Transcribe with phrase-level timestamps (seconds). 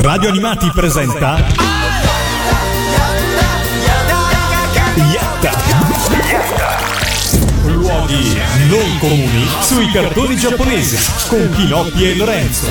[0.00, 1.36] Radio Animati presenta
[5.12, 5.50] Yatta
[7.64, 12.66] Luoghi non comuni sui cartoni giapponesi con Pinocchio e Lorenzo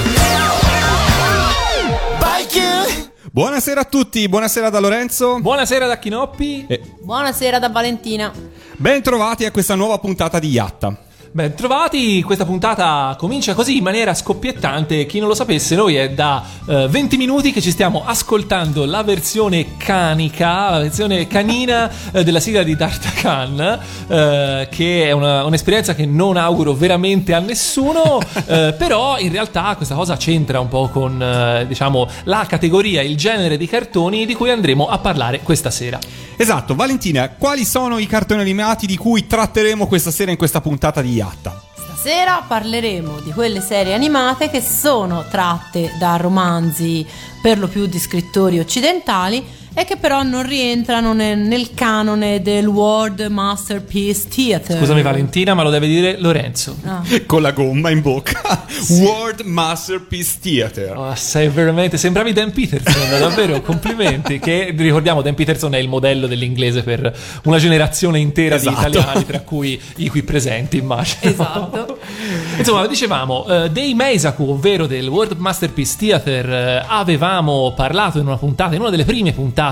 [3.31, 6.67] Buonasera a tutti, buonasera da Lorenzo Buonasera da Chinoppi.
[7.01, 8.31] Buonasera da Valentina.
[8.77, 10.97] Bentrovati a questa nuova puntata di Yatta
[11.35, 15.05] Ben trovati, questa puntata comincia così in maniera scoppiettante.
[15.05, 19.03] Chi non lo sapesse, noi è da eh, 20 minuti che ci stiamo ascoltando la
[19.03, 25.93] versione canica, la versione canina eh, della sigla di D'Artacan, eh, che è una- un'esperienza
[25.93, 30.87] che non auguro veramente a nessuno, eh, però in realtà questa cosa c'entra un po'
[30.87, 35.69] con eh, diciamo la categoria, il genere di cartoni di cui andremo a parlare questa
[35.69, 35.99] sera.
[36.37, 41.01] Esatto, Valentina, quali sono i cartoni animati di cui tratteremo questa sera in questa puntata
[41.01, 41.59] di Yatta?
[41.73, 47.05] Stasera parleremo di quelle serie animate che sono tratte da romanzi
[47.41, 49.43] per lo più di scrittori occidentali
[49.77, 54.77] e che però non rientrano nel, nel canone del World Masterpiece Theater.
[54.77, 56.77] Scusami Valentina, ma lo deve dire Lorenzo.
[56.85, 57.03] Ah.
[57.27, 61.97] Con la gomma in bocca World Masterpiece Theater Oh, sei veramente.
[61.97, 63.61] Sembravi Dan Peterson, davvero.
[63.61, 64.39] Complimenti.
[64.39, 68.89] Che ricordiamo, Dan Peterson è il modello dell'inglese per una generazione intera Esatto.
[68.89, 71.19] di italiani, tra cui i qui presenti, immagino.
[71.19, 71.99] Esatto.
[72.57, 78.37] Insomma, dicevamo, eh, dei Meisaku, ovvero del World Masterpiece Theater, eh, avevamo parlato in una
[78.37, 79.63] puntata, in una delle prime puntate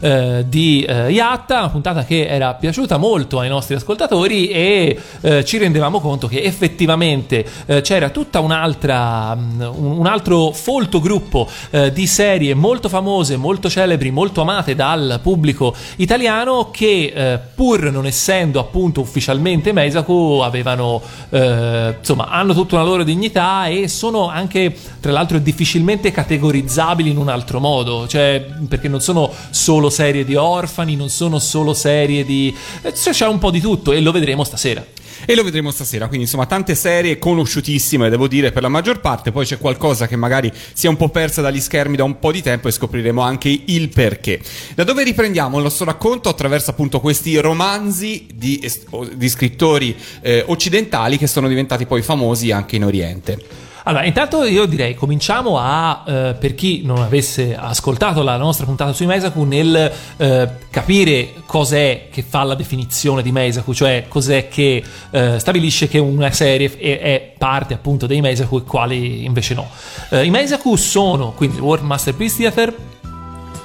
[0.00, 5.44] eh, di eh, Yatta, una puntata che era piaciuta molto ai nostri ascoltatori e eh,
[5.44, 11.92] ci rendevamo conto che effettivamente eh, c'era tutta un'altra, mm, un, altro folto gruppo eh,
[11.92, 18.06] di serie molto famose, molto celebri, molto amate dal pubblico italiano che eh, pur non
[18.06, 25.12] essendo appunto ufficialmente Meisaku avevano insomma hanno tutta una loro dignità e sono anche tra
[25.12, 28.06] l'altro difficilmente categorizzabili in un altro modo.
[28.06, 33.12] Cioè perché non sono solo serie di orfani non sono solo serie di eh, cioè,
[33.12, 34.84] c'è un po' di tutto e lo vedremo stasera
[35.26, 39.32] E lo vedremo stasera, quindi insomma tante serie conosciutissime, devo dire, per la maggior parte,
[39.32, 42.30] poi c'è qualcosa che magari si è un po' persa dagli schermi da un po'
[42.30, 44.40] di tempo e scopriremo anche il perché.
[44.74, 46.28] Da dove riprendiamo il nostro racconto?
[46.28, 52.52] Attraverso appunto questi romanzi di, o- di scrittori eh, occidentali che sono diventati poi famosi
[52.52, 53.66] anche in Oriente.
[53.88, 58.92] Allora, intanto io direi cominciamo a, eh, per chi non avesse ascoltato la nostra puntata
[58.92, 64.84] sui Meisaku, nel eh, capire cos'è che fa la definizione di Meisaku, cioè cos'è che
[65.10, 69.70] eh, stabilisce che una serie è, è parte appunto dei Meisaku e quali invece no.
[70.10, 72.74] Eh, I Meisaku sono, quindi World Masterpiece Theater,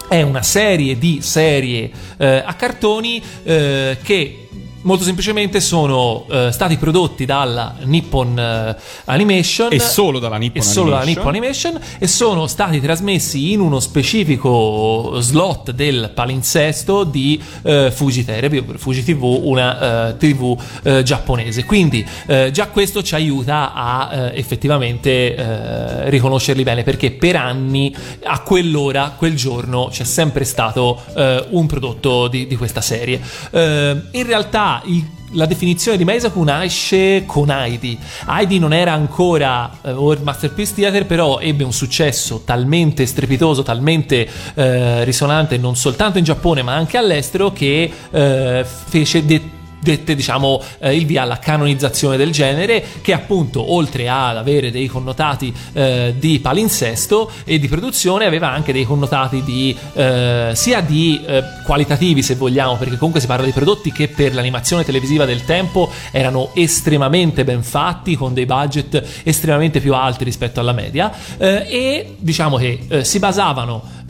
[0.07, 4.47] è una serie di serie eh, a cartoni eh, che
[4.83, 10.65] molto semplicemente sono eh, stati prodotti dalla Nippon eh, Animation E solo dalla Nippon e
[10.65, 11.07] solo Animation.
[11.07, 18.25] Nippon Animation e sono stati trasmessi in uno specifico slot del palinsesto di eh, Fuji
[18.25, 21.63] Therapy, Fuji TV, una eh, TV eh, giapponese.
[21.65, 27.93] Quindi eh, già questo ci aiuta a effettivamente riconoscerli bene perché per anni
[28.23, 31.01] a quell'ora, quel giorno c'è sempre stato
[31.49, 33.19] un prodotto di, di questa serie.
[33.51, 37.97] In realtà il la definizione di Meisaku nasce con Heidi.
[38.27, 44.27] Heidi non era ancora eh, World Masterpiece Theater, però ebbe un successo talmente strepitoso, talmente
[44.53, 50.61] eh, risonante non soltanto in Giappone ma anche all'estero che eh, fece de- dette diciamo
[50.79, 56.15] eh, il via alla canonizzazione del genere che appunto oltre ad avere dei connotati eh,
[56.17, 62.23] di palinsesto e di produzione aveva anche dei connotati di eh, sia di eh, qualitativi
[62.23, 66.51] se vogliamo perché comunque si parla di prodotti che per l'animazione televisiva del tempo erano
[66.55, 72.57] estremamente ben fatti con dei budget estremamente più alti rispetto alla media eh, e diciamo
[72.57, 74.01] che eh, si basavano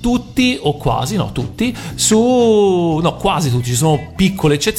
[0.00, 4.75] tutti o quasi, no tutti, su no quasi tutti, ci sono piccole eccezioni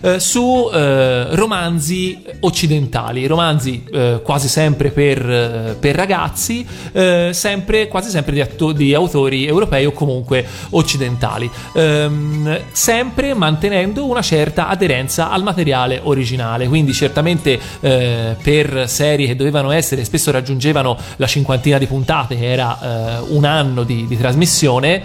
[0.00, 7.88] eh, su eh, romanzi occidentali, romanzi eh, quasi sempre per, eh, per ragazzi, eh, sempre
[7.88, 14.68] quasi sempre di, atto- di autori europei o comunque occidentali, Ehm, sempre mantenendo una certa
[14.68, 21.26] aderenza al materiale originale, quindi certamente eh, per serie che dovevano essere spesso raggiungevano la
[21.26, 25.02] cinquantina di puntate, che era un anno di, di trasmissione.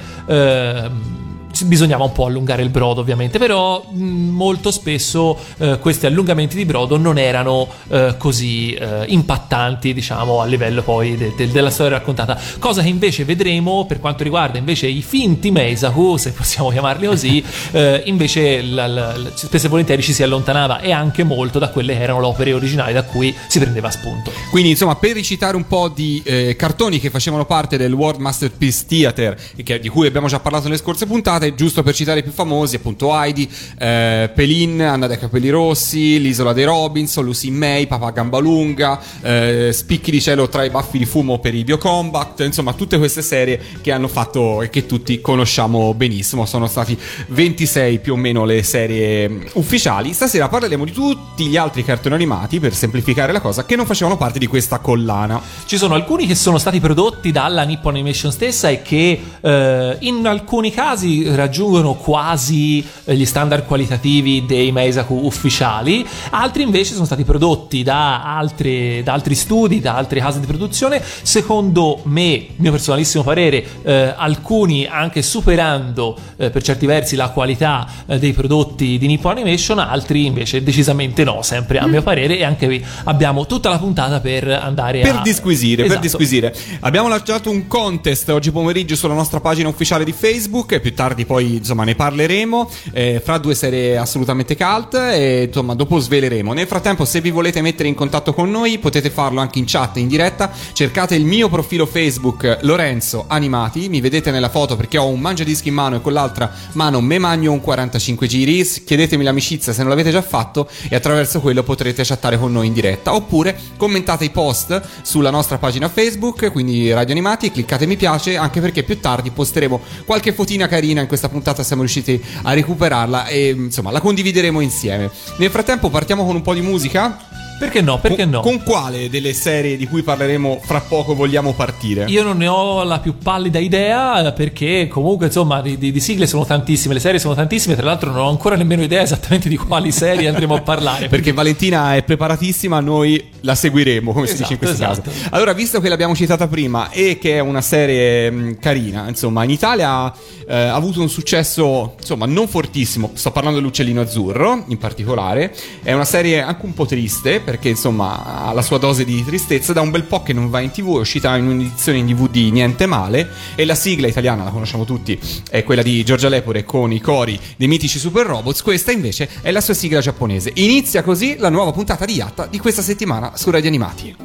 [1.62, 6.66] Bisognava un po' allungare il brodo ovviamente, però mh, molto spesso eh, questi allungamenti di
[6.66, 11.98] brodo non erano eh, così eh, impattanti diciamo a livello poi de- de- della storia
[11.98, 17.08] raccontata, cosa che invece vedremo per quanto riguarda invece i finti Meisaku, se possiamo chiamarli
[17.08, 21.60] così, eh, invece la, la, la, spesso e volentieri ci si allontanava e anche molto
[21.60, 24.32] da quelle che erano le opere originali da cui si prendeva spunto.
[24.50, 28.86] Quindi insomma per ricitare un po' di eh, cartoni che facevano parte del World Masterpiece
[28.88, 32.32] Theater, che, di cui abbiamo già parlato nelle scorse puntate, giusto per citare i più
[32.32, 38.12] famosi, appunto Heidi, eh, Pelin, Anna dai capelli rossi, L'isola dei Robinson, Lucy May, Papà
[38.12, 42.98] Gambalunga, eh, Spicchi di cielo tra i baffi di fumo per i Biocombat, insomma tutte
[42.98, 46.98] queste serie che hanno fatto e che tutti conosciamo benissimo, sono stati
[47.28, 50.14] 26 più o meno le serie ufficiali.
[50.14, 54.18] Stasera parleremo di tutti gli altri cartoni animati, per semplificare la cosa, che non facevano
[54.18, 55.42] parte di questa collana.
[55.66, 60.26] Ci sono alcuni che sono stati prodotti dalla Nippon Animation stessa e che eh, in
[60.26, 67.24] alcuni casi raggiungono quasi eh, gli standard qualitativi dei Meisaku ufficiali, altri invece sono stati
[67.24, 71.02] prodotti da, altre, da altri studi, da altre case di produzione.
[71.04, 77.88] Secondo me, mio personalissimo parere, eh, alcuni anche superando eh, per certi versi la qualità
[78.06, 82.38] eh, dei prodotti di Nippon Animation, altri invece decisamente no, sempre a mio parere.
[82.38, 86.00] E anche qui abbiamo tutta la puntata per andare per a disquisire, Esatto.
[86.00, 86.56] per disquisire.
[86.82, 91.23] Abbiamo lanciato un contest oggi pomeriggio sulla nostra pagina ufficiale di Facebook e più tardi
[91.26, 92.70] poi insomma ne parleremo.
[92.92, 96.54] Eh, fra due serie assolutamente cult e insomma dopo sveleremo.
[96.54, 99.98] Nel frattempo se vi volete mettere in contatto con noi potete farlo anche in chat
[99.98, 105.08] in diretta, cercate il mio profilo Facebook Lorenzo Animati, mi vedete nella foto perché ho
[105.08, 109.74] un mangiadischi in mano e con l'altra mano me magno un 45 giri, chiedetemi l'amicizia
[109.74, 113.14] se non l'avete già fatto e attraverso quello potrete chattare con noi in diretta.
[113.14, 118.62] Oppure commentate i post sulla nostra pagina Facebook, quindi Radio Animati, cliccate mi piace anche
[118.62, 123.50] perché più tardi posteremo qualche fotina carina in questa puntata siamo riusciti a recuperarla e
[123.50, 125.12] insomma la condivideremo insieme.
[125.38, 127.18] Nel frattempo partiamo con un po' di musica.
[127.64, 128.00] Perché no?
[128.00, 128.40] Perché con, no?
[128.42, 132.06] Con quale delle serie di cui parleremo fra poco vogliamo partire?
[132.10, 136.00] Io non ne ho la più pallida idea eh, perché comunque insomma di, di- di
[136.00, 139.48] sigle sono tantissime, le serie sono tantissime, tra l'altro non ho ancora nemmeno idea esattamente
[139.50, 141.08] di quali serie andremo a parlare.
[141.14, 145.16] Perché Valentina è preparatissima, noi la seguiremo, come si dice in questo Esatto, caso.
[145.18, 145.36] esatto.
[145.36, 149.50] Allora, visto che l'abbiamo citata prima e che è una serie mh, carina, insomma, in
[149.52, 150.12] Italia
[150.48, 153.12] eh, ha avuto un successo, insomma, non fortissimo.
[153.14, 155.54] Sto parlando dell'Uccellino Azzurro, in particolare.
[155.82, 159.74] È una serie anche un po' triste, perché insomma ha la sua dose di tristezza.
[159.74, 162.52] Da un bel po' che non va in tv, è uscita in un'edizione in DVD
[162.52, 163.30] niente male.
[163.54, 165.20] E la sigla italiana, la conosciamo tutti,
[165.52, 168.64] è quella di Giorgia Lepore con i cori dei mitici Super Robots.
[168.64, 170.50] Questa invece è la sua sigla giapponese.
[170.56, 174.16] Inizia così la nuova puntata di Yatta di questa settimana su Radio Animati.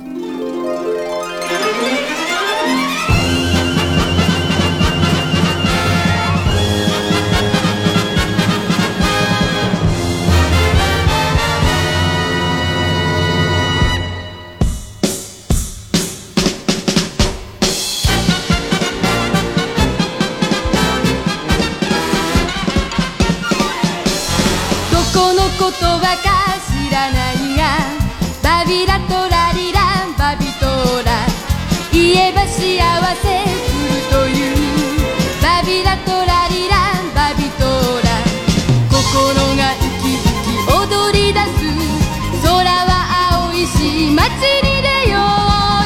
[43.76, 44.24] し祭
[44.62, 45.20] りでよう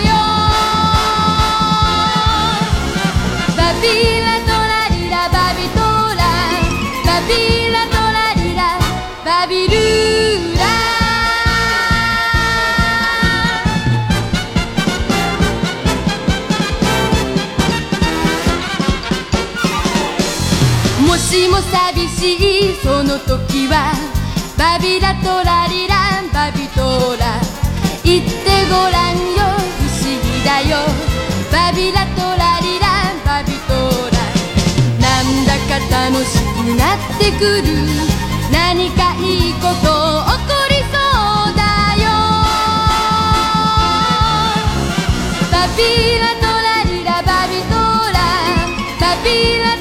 [0.06, 0.11] よ。
[3.56, 3.84] バビ
[4.20, 5.81] ラトラリラバビト
[6.17, 6.20] ラ。
[7.05, 7.31] バビ
[7.73, 8.61] ラトラリラ
[9.25, 10.61] バビルーラ。
[21.06, 22.20] もしも寂し
[22.70, 23.93] いその時は
[24.56, 27.21] バビラトラリランバビトラ。
[28.13, 28.29] 言って
[28.69, 29.41] ごらんよ。
[29.81, 30.77] 不思議だよ。
[31.51, 32.85] バビラトラリラ。
[33.25, 33.73] バビト
[34.13, 34.21] ラ。
[35.01, 37.73] なんだか楽しくなってくる。
[38.53, 41.65] 何かいいこと起こりそうだ
[42.05, 42.07] よ。
[45.51, 45.81] バビ
[46.21, 47.09] ラトラリラ。
[47.23, 47.73] バビト
[48.13, 48.21] ラ。
[49.01, 49.71] バビラトラ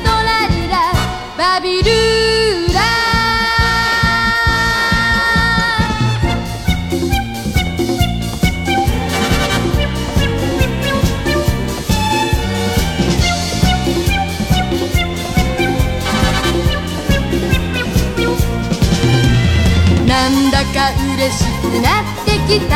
[21.21, 22.73] 嬉しくなってきた。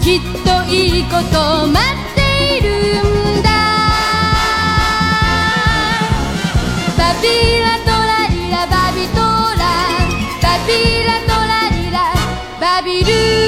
[0.00, 2.20] きっといいこと待って
[2.56, 2.66] いる
[3.02, 3.50] んだ。
[6.96, 7.28] バビ
[7.60, 9.60] ラトラリラバビトラ。
[10.40, 11.96] バビラトラリラ
[12.58, 13.47] バビル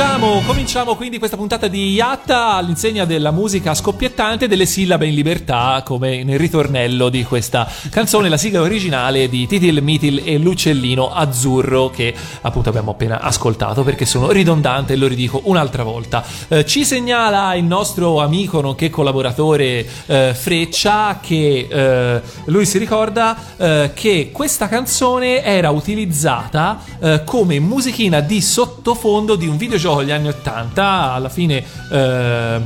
[0.00, 0.19] time.
[0.20, 5.80] Cominciamo, cominciamo quindi questa puntata di Yatta all'insegna della musica scoppiettante delle sillabe in libertà,
[5.82, 11.88] come nel ritornello di questa canzone, la sigla originale di Titil Mitil e l'uccellino azzurro
[11.88, 16.22] che appunto abbiamo appena ascoltato perché sono ridondante e lo ridico un'altra volta.
[16.48, 23.38] Eh, ci segnala il nostro amico nonché collaboratore eh, Freccia che eh, lui si ricorda
[23.56, 30.18] eh, che questa canzone era utilizzata eh, come musichina di sottofondo di un videogioco degli
[30.18, 32.60] anni 80 alla fine eh,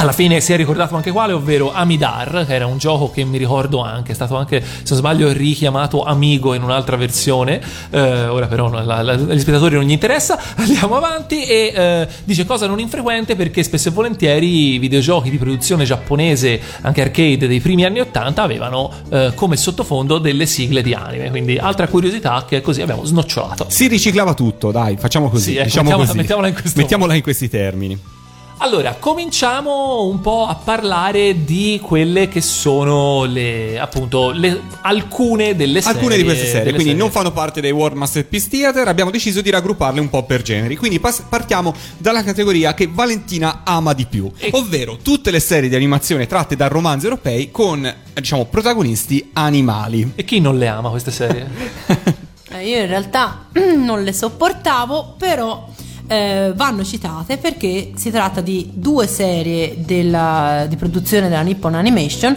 [0.00, 3.36] alla fine si è ricordato anche quale, ovvero Amidar, che era un gioco che mi
[3.36, 7.60] ricordo anche, è stato anche, se non sbaglio, richiamato Amigo in un'altra versione.
[7.90, 10.40] Eh, ora però la, la, agli spettatori non gli interessa.
[10.56, 15.36] Andiamo avanti e eh, dice cosa non infrequente perché spesso e volentieri i videogiochi di
[15.36, 20.94] produzione giapponese, anche arcade dei primi anni 80, avevano eh, come sottofondo delle sigle di
[20.94, 21.28] anime.
[21.28, 23.66] Quindi altra curiosità che così abbiamo snocciolato.
[23.68, 25.50] Si riciclava tutto, dai, facciamo così.
[25.50, 26.16] Sì, ecco, diciamo mettiamola- così.
[26.16, 28.18] mettiamola in Mettiamola in questi termini.
[28.62, 35.80] Allora, cominciamo un po' a parlare di quelle che sono le appunto le, alcune delle
[35.80, 35.98] serie.
[35.98, 36.98] Alcune di queste serie, quindi serie.
[36.98, 40.76] non fanno parte dei World Masterpiece Theater, abbiamo deciso di raggrupparle un po' per generi.
[40.76, 45.70] Quindi pas- partiamo dalla categoria che Valentina ama di più, E- ovvero tutte le serie
[45.70, 50.12] di animazione tratte da romanzi europei con, diciamo, protagonisti animali.
[50.14, 52.18] E chi non le ama queste serie?
[52.52, 55.68] Eh, io in realtà non le sopportavo, però
[56.10, 62.36] eh, vanno citate perché si tratta di due serie della- di produzione della Nippon Animation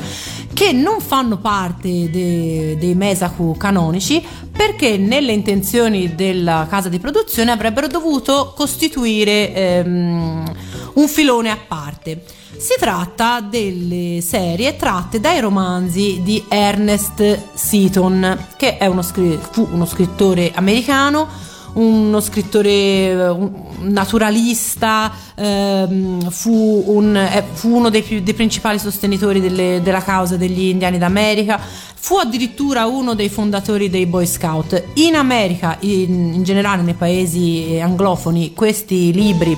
[0.53, 4.23] che non fanno parte de- dei Mesaku canonici
[4.55, 10.53] perché nelle intenzioni della casa di produzione avrebbero dovuto costituire ehm,
[10.93, 12.23] un filone a parte.
[12.55, 20.51] Si tratta delle serie tratte dai romanzi di Ernest Seaton, che uno fu uno scrittore
[20.53, 21.27] americano,
[21.73, 23.35] uno scrittore eh,
[23.79, 30.37] naturalista, ehm, fu, un- eh, fu uno dei, più- dei principali sostenitori delle- della causa
[30.37, 31.59] degli indiani d'America,
[31.95, 34.83] fu addirittura uno dei fondatori dei Boy Scout.
[34.95, 39.57] In America, in, in generale nei paesi anglofoni, questi libri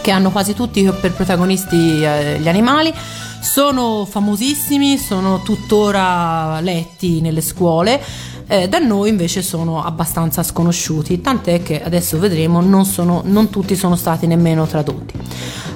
[0.00, 2.92] che hanno quasi tutti per protagonisti eh, gli animali.
[3.42, 8.00] Sono famosissimi, sono tuttora letti nelle scuole.
[8.48, 13.74] Eh, da noi invece sono abbastanza sconosciuti, tant'è che adesso vedremo non, sono- non tutti
[13.74, 15.14] sono stati nemmeno tradotti.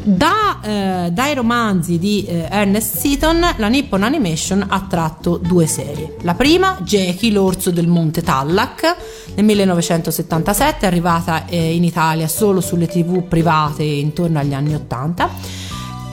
[0.02, 6.16] Da, eh, dai romanzi di eh, Ernest Seaton, la Nippon Animation ha tratto due serie.
[6.22, 8.96] La prima, Jackie, l'orso del Monte Tallac,
[9.34, 15.59] nel 1977, arrivata eh, in Italia solo sulle tv private intorno agli anni 80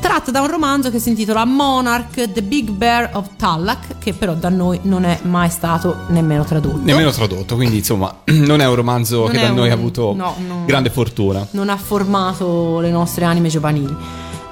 [0.07, 4.35] tratta da un romanzo che si intitola Monarch, The Big Bear of Tallac, che però
[4.35, 6.79] da noi non è mai stato nemmeno tradotto.
[6.81, 10.13] Nemmeno tradotto, quindi insomma non è un romanzo Non che da noi un- ha avuto
[10.15, 10.63] no, no.
[10.65, 11.45] grande fortuna.
[11.51, 13.93] non ha formato le nostre anime giovanili.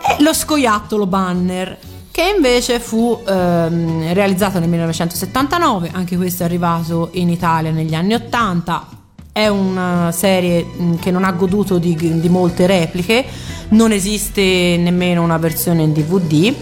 [0.01, 1.77] E lo scoiattolo Banner,
[2.11, 8.13] che invece fu ehm, realizzato nel 1979, anche questo è arrivato in Italia negli anni
[8.13, 8.87] 80.
[9.37, 13.25] È una serie mh, che non ha goduto di, di molte repliche,
[13.71, 16.55] non esiste nemmeno una versione in DVD.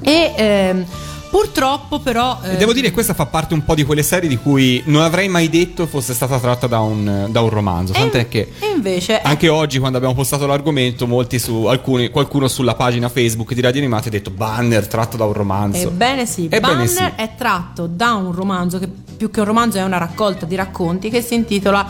[0.00, 0.84] E ehm,
[1.30, 2.38] purtroppo, però.
[2.42, 5.02] Eh, devo dire che questa fa parte un po' di quelle serie di cui non
[5.02, 7.92] avrei mai detto fosse stata tratta da un, da un romanzo.
[7.92, 12.48] e- Tant'è che e invece anche oggi, quando abbiamo postato l'argomento, molti su alcuni, qualcuno
[12.48, 15.88] sulla pagina Facebook di Radio Animati ha detto banner tratto da un romanzo.
[15.88, 17.02] Ebbene sì, Ebbene Banner sì.
[17.16, 21.10] è tratto da un romanzo che più che un romanzo è una raccolta di racconti
[21.10, 21.86] che si intitola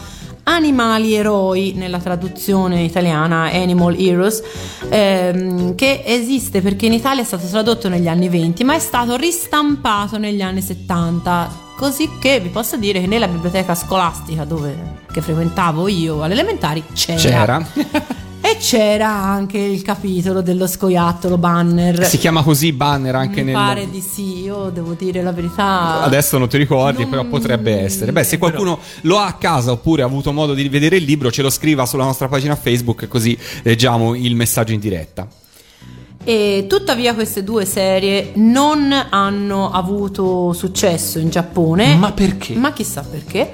[0.48, 4.42] Animali eroi nella traduzione italiana Animal Heroes
[4.88, 9.16] ehm, che esiste perché in Italia è stato tradotto negli anni 20 ma è stato
[9.16, 15.20] ristampato negli anni 70 così che vi posso dire che nella biblioteca scolastica dove che
[15.20, 17.66] frequentavo io alle elementari c'era, C'era.
[18.50, 23.54] e c'era anche il capitolo dello scoiattolo Banner Si chiama così banner anche mi nel.
[23.54, 26.02] pare di sì, io devo dire la verità.
[26.02, 28.12] Adesso non ti ricordi, Non- però potrebbe essere.
[28.12, 31.30] Beh, se qualcuno lo ha a casa oppure ha avuto modo di vedere il libro,
[31.30, 35.26] ce lo scriva sulla nostra pagina Facebook, così leggiamo il messaggio in diretta.
[36.28, 41.94] E tuttavia queste due serie non hanno avuto successo in Giappone.
[41.94, 42.52] Ma perché?
[42.54, 43.50] Ma chissà perché.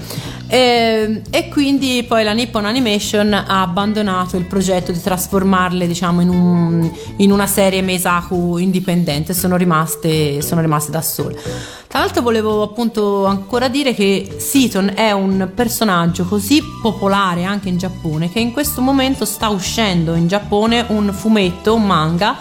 [0.48, 6.28] Eh, e quindi poi la Nippon Animation ha abbandonato il progetto di trasformarle, diciamo, in,
[6.30, 9.34] un- in una serie Meisaku indipendente.
[9.34, 11.40] Sono rimaste, sono rimaste da sole.
[11.86, 17.78] Tra l'altro volevo appunto ancora dire che Seaton è un personaggio così popolare anche in
[17.78, 22.36] Giappone che in questo momento sta uscendo in Giappone un fumetto, un manga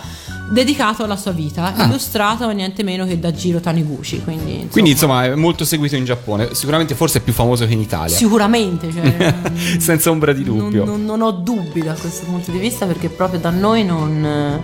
[0.52, 1.86] dedicato alla sua vita, Ah.
[1.86, 4.22] illustrato niente meno che da Giro Taniguchi.
[4.24, 7.74] Quindi, insomma, Quindi insomma è molto seguito in Giappone, sicuramente forse è più famoso che
[7.74, 8.16] in Italia.
[8.16, 9.34] sicuramente, cioè,
[9.80, 10.86] Senza ombra di non, dubbio.
[10.86, 14.62] non- non ho dubbi da questo punto di vista perché proprio da noi non eh,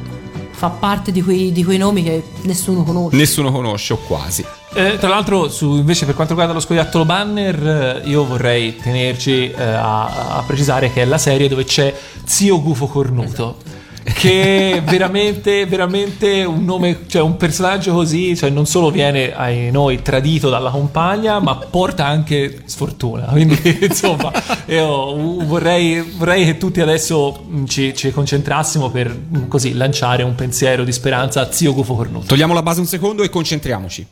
[0.52, 3.16] fa parte di quei, di quei nomi che nessuno conosce.
[3.18, 4.44] Nessuno conosce o quasi.
[4.74, 9.50] Eh, tra l'altro, su, invece, per quanto riguarda lo scoiattolo banner, eh, io vorrei tenerci
[9.50, 11.92] eh, a, a precisare che è la serie dove c'è
[12.26, 13.56] Zio Gufo Cornuto.
[14.14, 20.02] Che veramente, veramente un nome, cioè un personaggio così, cioè non solo viene ai noi
[20.02, 23.26] tradito dalla compagna, ma porta anche sfortuna.
[23.32, 24.32] Quindi, insomma,
[24.68, 30.36] io vorrei, vorrei che tutti adesso mh, ci, ci concentrassimo per mh, così lanciare un
[30.36, 32.26] pensiero di speranza a Zio Gufo Cornuto.
[32.28, 34.06] Togliamo la base un secondo e concentriamoci.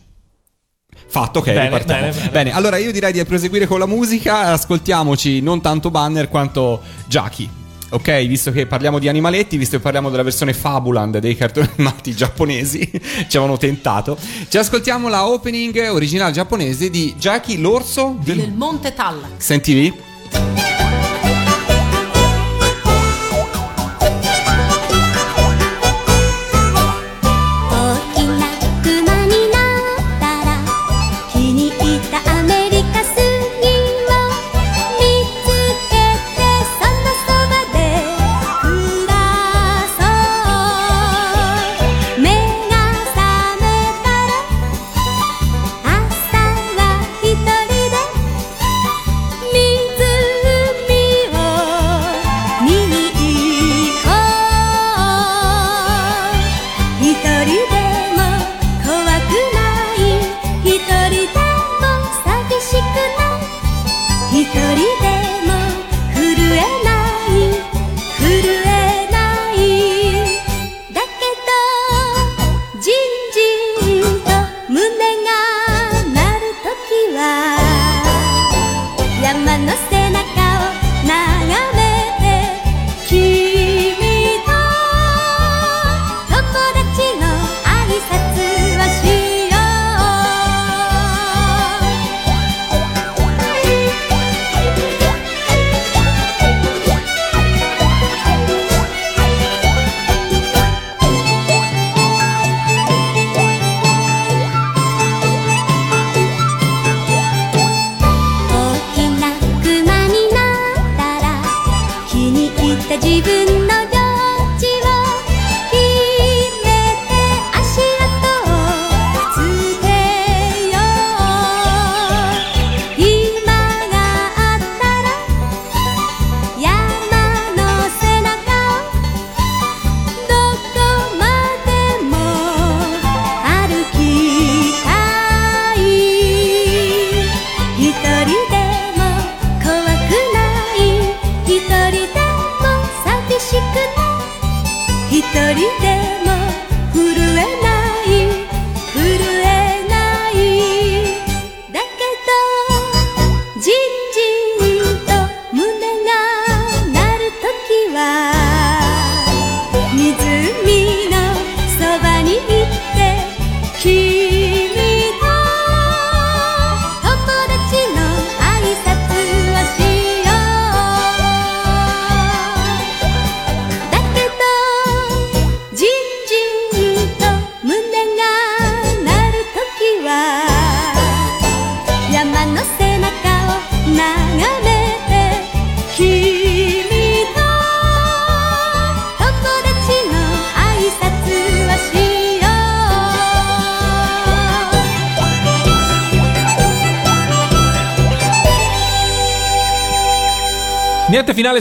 [1.09, 2.11] Fatto, ok, Bene, ripartiamo.
[2.11, 2.51] bene, bene.
[2.53, 4.51] allora io direi di proseguire con la musica.
[4.51, 7.65] Ascoltiamoci non tanto Banner quanto Jackie.
[7.89, 12.13] Ok, visto che parliamo di animaletti, visto che parliamo della versione Fabuland dei cartoni animati
[12.13, 12.89] giapponesi,
[13.27, 14.17] ci avevano tentato.
[14.47, 18.37] Ci ascoltiamo la opening originale giapponese di Jackie l'orso del...
[18.37, 19.41] Del Monte Tallac.
[19.41, 20.76] Sentivi?「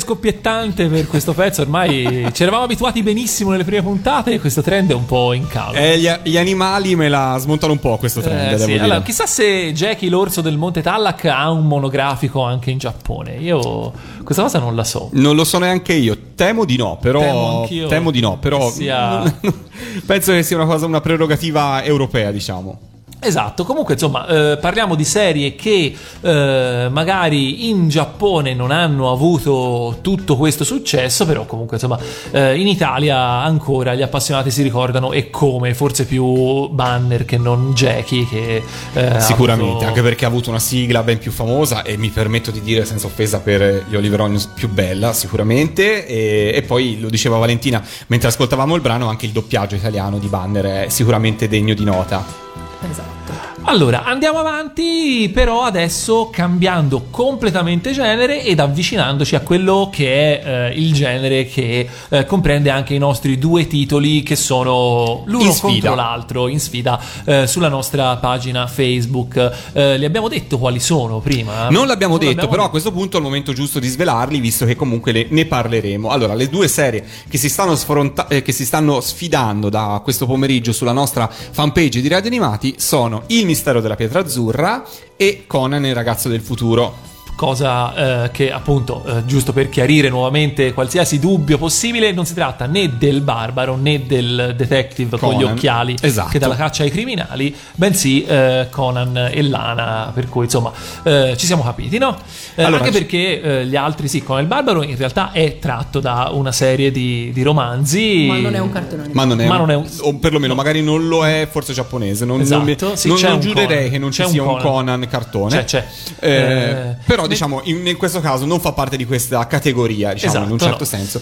[0.06, 4.92] scoppiettante per questo pezzo, ormai ci eravamo abituati benissimo nelle prime puntate e questo trend
[4.92, 5.76] è un po' in calo.
[5.76, 8.72] Eh, gli, gli animali me la smontano un po' questo trend, Eh, sì.
[8.74, 13.34] Allora, chissà se Jackie l'orso del Monte Tallac ha un monografico anche in Giappone.
[13.38, 13.92] Io
[14.22, 15.08] questa cosa non la so.
[15.12, 19.22] Non lo so neanche io, temo di no, però Temo temo di no, però sia-
[20.06, 22.78] penso che sia una cosa una prerogativa europea, diciamo.
[23.18, 29.98] Esatto, comunque insomma eh, parliamo di serie che eh, magari in Giappone non hanno avuto
[30.02, 31.98] tutto questo successo, però comunque insomma
[32.30, 37.72] eh, in Italia ancora gli appassionati si ricordano e come, forse più Banner che non
[37.72, 41.96] Jackie che eh, Sicuramente, avuto- anche perché ha avuto una sigla ben più famosa e
[41.96, 46.62] mi permetto di dire senza offesa per gli Oliver Onions più bella sicuramente e, e
[46.62, 50.88] poi lo diceva Valentina mentre ascoltavamo il brano anche il doppiaggio italiano di Banner è
[50.90, 52.44] sicuramente degno di nota.
[52.90, 53.45] Esatto.
[53.68, 60.72] Allora, andiamo avanti, però adesso cambiando completamente genere ed avvicinandoci a quello che è eh,
[60.80, 66.46] il genere che eh, comprende anche i nostri due titoli che sono l'uno contro l'altro
[66.46, 69.52] in sfida eh, sulla nostra pagina Facebook.
[69.72, 71.68] Eh, li abbiamo detto quali sono prima?
[71.68, 74.38] Non l'abbiamo Non detto, l'abbiamo però a questo punto è il momento giusto di svelarli,
[74.38, 76.08] visto che comunque le- ne parleremo.
[76.10, 80.24] Allora, le due serie che si, stanno sfronta- eh, che si stanno sfidando da questo
[80.24, 84.84] pomeriggio sulla nostra fanpage di Radio Animati sono Il mistero della pietra azzurra
[85.16, 87.15] e Conan il ragazzo del futuro.
[87.36, 92.64] Cosa eh, che appunto eh, giusto per chiarire nuovamente qualsiasi dubbio possibile non si tratta
[92.66, 95.52] né del barbaro né del detective con gli Conan.
[95.52, 96.30] occhiali Esatto.
[96.30, 100.72] che dà la caccia ai criminali bensì eh, Conan e Lana per cui insomma
[101.02, 102.16] eh, ci siamo capiti no?
[102.54, 105.58] Eh, Allora, anche ci- perché eh, gli altri sì Conan il barbaro in realtà è
[105.58, 109.26] tratto da una serie di, di romanzi Ma non è un cartone animato.
[109.28, 112.24] Ma non è, Ma non è un- o perlomeno magari non lo è, forse giapponese.
[112.24, 113.90] Non, non mi- Esatto, sì, non- c'è non un giurerei Conan.
[113.90, 114.62] che non C'è ci sia un Conan.
[114.62, 115.50] Conan cartone.
[115.50, 115.86] C'è, c'è.
[116.20, 120.44] Eh, Eh, però, diciamo, in, in questo caso non fa parte di questa categoria, diciamo,
[120.44, 121.04] in un Esatto, certo no.
[121.04, 121.20] senso.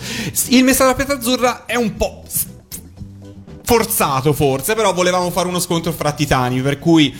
[0.54, 2.22] Il messaggio della pietra azzurra è un po'.
[3.66, 7.14] Forzato forse, però volevamo fare uno scontro fra titani, per cui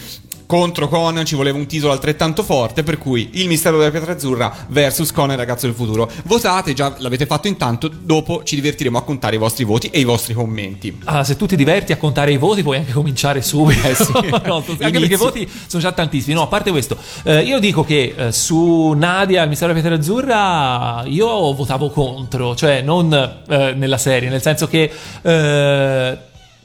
[0.47, 4.55] contro Conan ci voleva un titolo altrettanto forte, per cui il mistero della pietra azzurra
[4.69, 6.11] versus Conan ragazzo del futuro.
[6.25, 10.05] Votate, già l'avete fatto intanto, dopo ci divertiremo a contare i vostri voti e i
[10.05, 11.01] vostri commenti.
[11.05, 13.89] Ah, se tu ti diverti a contare i voti, puoi anche cominciare subito.
[13.89, 14.13] Eh sì.
[14.45, 16.35] No, anche perché i voti sono già tantissimi.
[16.35, 20.01] No, a parte questo, eh, io dico che eh, su Nadia, il mistero della pietra
[20.01, 23.13] azzurra, io votavo contro, cioè non
[23.49, 24.91] eh, nella serie, nel senso che.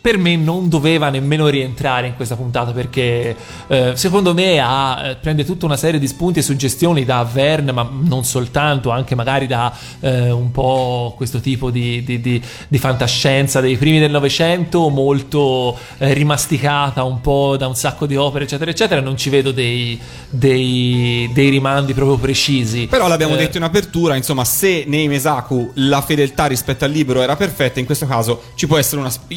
[0.02, 3.36] Per me non doveva nemmeno rientrare in questa puntata perché
[3.68, 7.72] eh, secondo me ha, eh, prende tutta una serie di spunti e suggestioni da Verne,
[7.74, 12.78] ma non soltanto, anche magari da eh, un po' questo tipo di, di- di- di
[12.78, 18.46] fantascienza dei primi del Novecento, molto eh, rimasticata un po' da un sacco di opere,
[18.46, 19.02] eccetera, eccetera.
[19.02, 22.88] Non ci vedo dei, dei- dei rimandi proprio precisi.
[22.88, 27.22] Però l'abbiamo Eh, detto in apertura, insomma, se nei Mesaku la fedeltà rispetto al libro
[27.22, 29.32] era perfetta, in questo caso ci può essere una sp-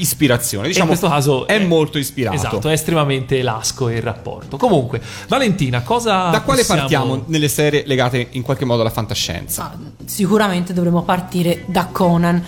[0.53, 0.69] ispirazione.
[0.69, 2.37] Diciamo, in questo caso è, molto ispirato.
[2.37, 4.57] Esatto, è estremamente elasco il rapporto.
[4.57, 9.65] Comunque, Valentina, cosa Da quale possiamo- partiamo nelle serie legate in qualche modo alla fantascienza?
[9.65, 12.43] Ah, sicuramente dovremmo partire da Conan.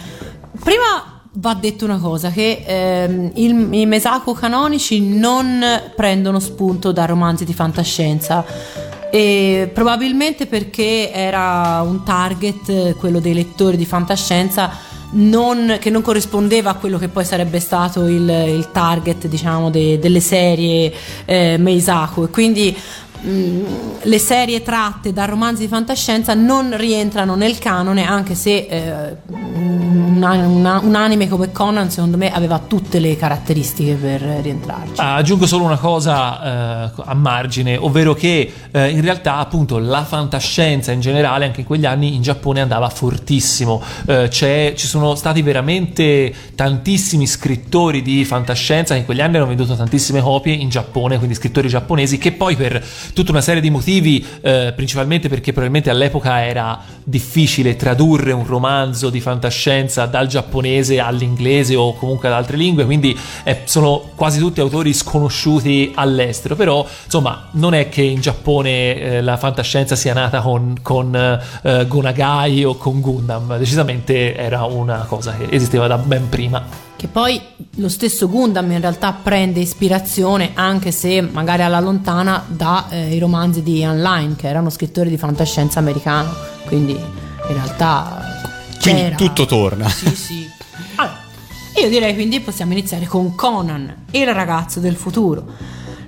[0.62, 5.60] Prima va detto una cosa, che ehm, il- i Mesaku canonici non
[5.96, 8.44] prendono spunto da romanzi di fantascienza.
[9.10, 14.70] E probabilmente perché era un target, eh, quello dei lettori di fantascienza,
[15.12, 19.98] non- che non corrispondeva a quello che poi sarebbe stato il, il target, diciamo, de-
[19.98, 20.92] delle serie
[21.24, 22.24] eh, Meisaku.
[22.24, 22.76] E quindi
[23.24, 23.64] mh,
[24.02, 30.32] le serie tratte da romanzi di fantascienza non rientrano nel canone, anche se eh, una-
[30.46, 34.92] una- un anime come Conan, secondo me, aveva tutte le caratteristiche per rientrarci.
[35.00, 40.04] Ah, aggiungo solo una cosa eh, a margine, ovvero che eh, in realtà appunto la
[40.04, 45.42] fantascienza in generale anche in quegli anni in Giappone andava fortissimo, Eh, ci sono stati
[45.42, 51.16] veramente tantissimi scrittori di fantascienza che in quegli anni hanno venduto tantissime copie in Giappone,
[51.18, 52.82] quindi scrittori giapponesi che poi per
[53.14, 59.08] tutta una serie di motivi, eh, principalmente perché probabilmente all'epoca era difficile tradurre un romanzo
[59.08, 64.60] di fantascienza dal giapponese all'inglese o comunque ad altre lingue, quindi eh, sono quasi tutti
[64.60, 70.40] autori sconosciuti all'estero, però insomma non è che in Giappone eh, la fantascienza sia nata
[70.40, 71.14] con, con
[71.62, 76.83] eh, Gonagai o con Gundam, decisamente era una cosa che esisteva da ben prima.
[77.04, 77.38] Che poi
[77.76, 83.76] lo stesso Gundam in realtà prende ispirazione, anche se magari alla lontana, dai romanzi di
[83.76, 86.32] Ian Line, che era uno scrittore di fantascienza americano.
[86.64, 88.40] Quindi in realtà
[88.80, 89.16] Quindi c'era.
[89.16, 89.86] tutto torna.
[89.86, 90.48] Sì, sì.
[90.94, 91.18] Allora,
[91.78, 95.44] io direi quindi possiamo iniziare con Conan, il ragazzo del futuro.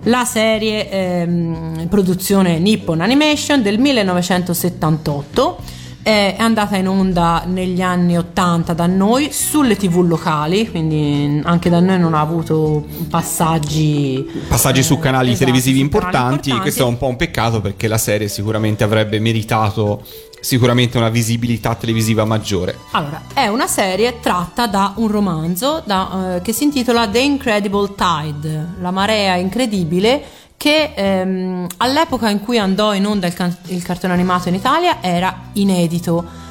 [0.04, 5.58] La serie ehm, produzione Nippon Animation del 1978
[6.06, 11.80] è andata in onda negli anni 80 da noi sulle tv locali, quindi anche da
[11.80, 16.84] noi non ha avuto passaggi Passaggi su eh, canali esatto, televisivi su canali importanti, questo
[16.84, 20.04] è un po' un peccato perché la serie sicuramente avrebbe meritato
[20.38, 22.78] sicuramente una visibilità televisiva maggiore.
[22.92, 27.94] Allora, è una serie tratta da un romanzo da, eh, che si intitola The Incredible
[27.96, 30.22] Tide, la marea incredibile
[30.56, 34.98] che ehm, all'epoca in cui andò in onda il, can- il cartone animato in Italia
[35.02, 36.44] era inedito.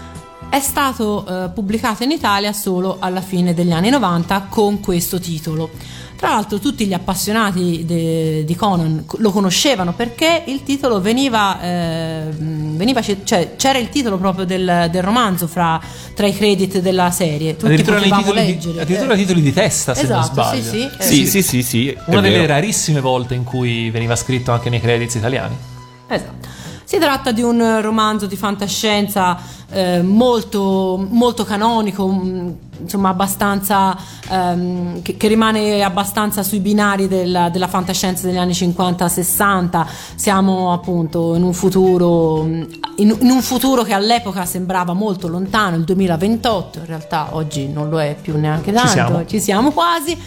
[0.55, 5.69] È stato eh, pubblicato in Italia solo alla fine degli anni 90 con questo titolo.
[6.15, 12.27] Tra l'altro tutti gli appassionati de- di Conan lo conoscevano perché il titolo veniva, eh,
[12.29, 15.77] veniva cioè, c'era il titolo proprio del, del romanzo fra,
[16.13, 17.57] tra i credit della serie.
[17.57, 18.73] Tutti addirittura potevamo titoli, leggere.
[18.75, 20.61] di, addirittura Eh, titoli di testa, se non Esatto, sbaglio.
[20.63, 20.89] sì, sì.
[20.99, 21.97] Eh, Sì, sì, sì, sì.
[22.05, 22.47] Una delle vero.
[22.53, 25.55] rarissime volte in cui veniva scritto anche nei credits italiani.
[26.07, 26.54] Esatto.
[26.85, 29.37] Si tratta di un romanzo di fantascienza
[29.71, 33.97] eh, molto, molto canonico, mh, insomma abbastanza
[34.29, 39.85] ehm, che, che rimane abbastanza sui binari della, della fantascienza degli anni 50-60.
[40.13, 42.67] Siamo appunto in un futuro mh,
[42.97, 47.89] in, in un futuro che all'epoca sembrava molto lontano, il 2028, in realtà oggi non
[47.89, 49.25] lo è più neanche tanto, siamo.
[49.25, 50.17] ci siamo quasi.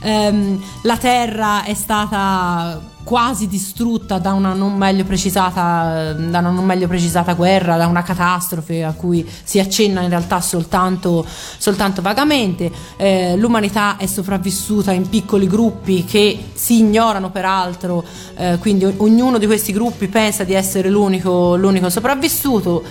[0.00, 6.64] Ehm, la Terra è stata quasi distrutta da una non meglio precisata, da una non
[6.64, 11.24] meglio precisata guerra, da una catastrofe a cui si accenna in realtà soltanto,
[11.56, 12.68] soltanto vagamente.
[12.96, 18.04] Eh, l'umanità è sopravvissuta in piccoli gruppi che si ignorano peraltro,
[18.36, 22.82] eh, quindi ognuno di questi gruppi pensa di essere l'unico, l'unico sopravvissuto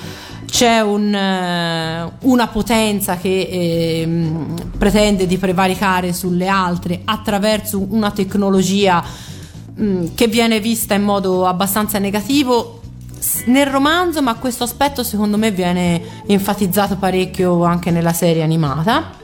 [0.45, 9.33] c'è un, eh, una potenza che ehm, pretende di prevaricare sulle altre attraverso una tecnologia
[9.75, 12.81] mh, che viene vista in modo abbastanza negativo
[13.45, 19.23] nel romanzo, ma questo aspetto secondo me viene enfatizzato parecchio anche nella serie animata.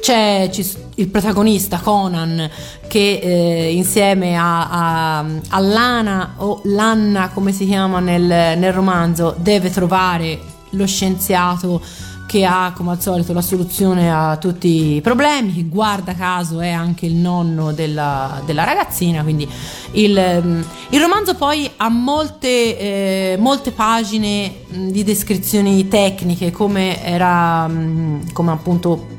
[0.00, 0.50] C'è
[0.94, 2.48] il protagonista Conan
[2.88, 9.34] che eh, insieme a, a, a Lana o Lanna come si chiama nel, nel romanzo
[9.38, 11.82] deve trovare lo scienziato
[12.30, 16.70] che ha come al solito la soluzione a tutti i problemi, che guarda caso è
[16.70, 19.48] anche il nonno della, della ragazzina, quindi
[19.94, 27.02] il, ehm, il romanzo poi ha molte, eh, molte pagine mh, di descrizioni tecniche come
[27.04, 29.18] era, mh, come appunto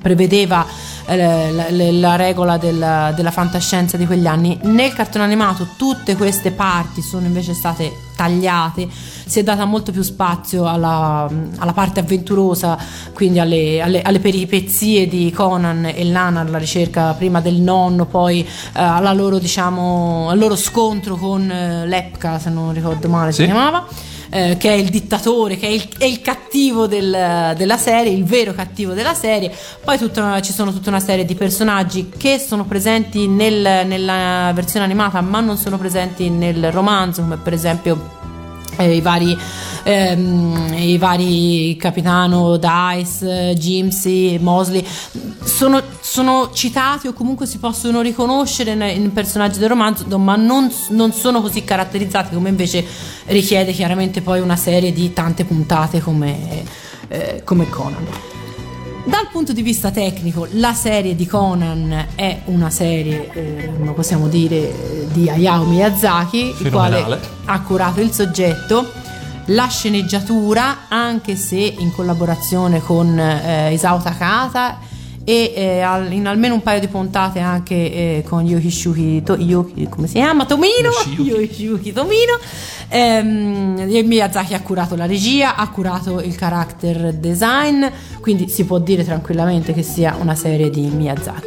[0.00, 0.64] prevedeva
[1.06, 4.58] eh, la, la- la regola della, della fantascienza di quegli anni.
[4.62, 8.88] Nel cartone animato tutte queste parti sono invece state tagliate,
[9.26, 12.78] si è data molto più spazio alla, alla parte avventurosa,
[13.12, 18.40] quindi alle, alle- alle peripezie di Conan e Lana alla ricerca prima del nonno, poi
[18.40, 23.40] eh, alla loro, diciamo, al loro scontro con eh, Lepka, se non ricordo male si
[23.40, 23.44] Sì.
[23.44, 23.86] chiamava
[24.30, 28.24] eh, che è il dittatore, che è il, è il cattivo del- della serie, il
[28.24, 29.52] vero cattivo della serie.
[29.84, 34.84] Poi tutta ci sono tutta una serie di personaggi che sono presenti nel- nella versione
[34.84, 38.15] animata, ma non sono presenti nel romanzo, come per esempio
[38.84, 39.36] i vari
[39.86, 44.84] ehm, i vari capitano Dice, eh, Jimsy, Mosley.
[45.42, 51.12] Sono, sono citati o comunque si possono riconoscere nei personaggi del romanzo ma non, non
[51.12, 52.84] sono così caratterizzati come invece
[53.26, 56.64] richiede chiaramente poi una serie di tante puntate come,
[57.08, 58.35] eh, come Conan
[59.06, 64.26] dal punto di vista tecnico, la serie di Conan è una serie, eh, come possiamo
[64.26, 67.28] dire, di Hayao Miyazaki, il quale Fenomenale.
[67.44, 68.92] ha curato il soggetto,
[69.46, 74.78] la sceneggiatura, anche se in collaborazione con eh, Isao Takata
[75.28, 79.88] e eh, al- in almeno un paio di puntate anche eh, con Yoshiyuki, To- Yoki-
[79.88, 80.46] come si chiama?
[80.46, 80.90] Tomino?
[81.18, 82.38] Yoshiyuki Tomino.
[82.88, 87.84] Ehm, Miyazaki ha curato la regia, ha curato il character design,
[88.20, 91.46] quindi si può dire tranquillamente che sia una serie di Miyazaki.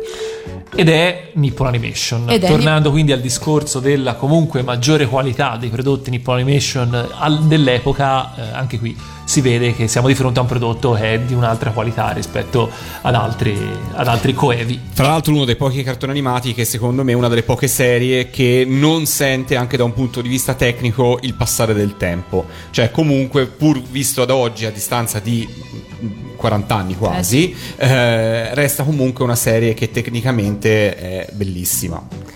[0.76, 2.30] Ed è Nippon Animation.
[2.30, 7.08] Ed Tornando quindi al discorso della comunque maggiore qualità dei prodotti Nippon Animation
[7.48, 8.96] dell'epoca, eh, anche qui
[9.30, 12.68] si vede che siamo di fronte a un prodotto che è di un'altra qualità rispetto
[13.02, 13.56] ad altri,
[13.94, 14.80] ad altri coevi.
[14.96, 18.32] Tra l'altro uno dei pochi cartoni animati che secondo me è una delle poche serie
[18.32, 22.48] che non sente anche da un punto di vista tecnico il passare del tempo.
[22.72, 28.82] Cioè comunque pur visto ad oggi a distanza di mm, 40 anni quasi, eh, resta
[28.82, 32.29] comunque una serie che tecnicamente è bellissima.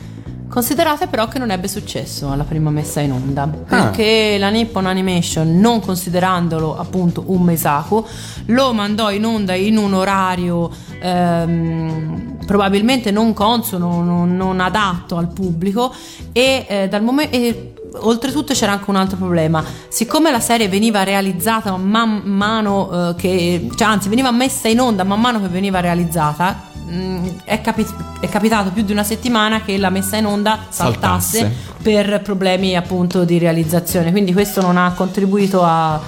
[0.53, 5.59] Considerate però che non ebbe successo alla prima messa in onda, perché la Nippon Animation,
[5.59, 8.05] non considerandolo appunto un Meisaku,
[8.45, 15.33] lo mandò in onda in un orario ehm, probabilmente non consono, non, non adatto al
[15.33, 15.91] pubblico
[16.31, 17.72] e eh, dal momento...
[17.95, 23.69] Oltretutto c'era anche un altro problema, siccome la serie veniva realizzata man mano eh, che,
[23.75, 27.86] cioè anzi veniva messa in onda man mano che veniva realizzata, mh, è, capi-
[28.19, 31.56] è capitato più di una settimana che la messa in onda saltasse, Saltasse.
[31.84, 36.01] per problemi appunto di realizzazione, quindi questo non ha contribuito a, a,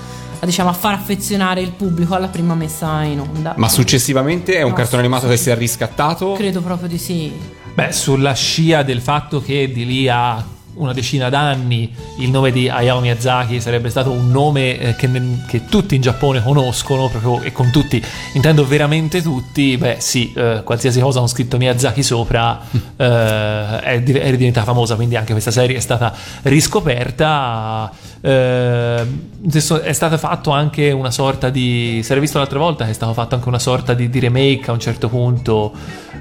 [0.44, 3.54] diciamo, a far affezionare il pubblico alla prima messa in onda.
[3.58, 6.32] Ma successivamente è un No, cartone animato che si è riscattato?
[6.34, 7.32] Credo proprio di sì.
[7.76, 10.44] Beh, sulla scia del fatto che di lì a
[10.76, 15.10] una decina d'anni il nome di Hayao Miyazaki sarebbe stato un nome eh, che,
[15.48, 20.62] che tutti in Giappone conoscono, proprio, e con tutti intendo veramente tutti, beh sì, eh,
[20.64, 22.60] qualsiasi cosa hanno scritto Miyazaki sopra
[22.96, 27.92] eh, è, è diventata famosa, quindi anche questa serie è stata riscoperta.
[28.26, 29.06] Eh,
[29.84, 32.02] è stato fatto anche una sorta di.
[32.04, 34.64] Si era visto l'altra volta che è stato fatto anche una sorta di, di remake
[34.70, 35.72] a un certo punto.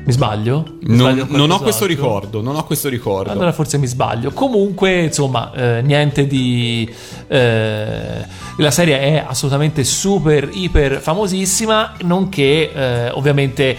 [0.05, 0.77] Mi sbaglio?
[0.83, 3.31] Mi Non, sbaglio non ho questo ricordo, non ho questo ricordo.
[3.31, 4.33] Allora forse mi sbaglio.
[4.33, 6.93] Comunque, insomma, eh, niente di.
[7.27, 8.27] eh,
[8.59, 13.77] la serie è assolutamente super, iper famosissima, nonché eh, ovviamente.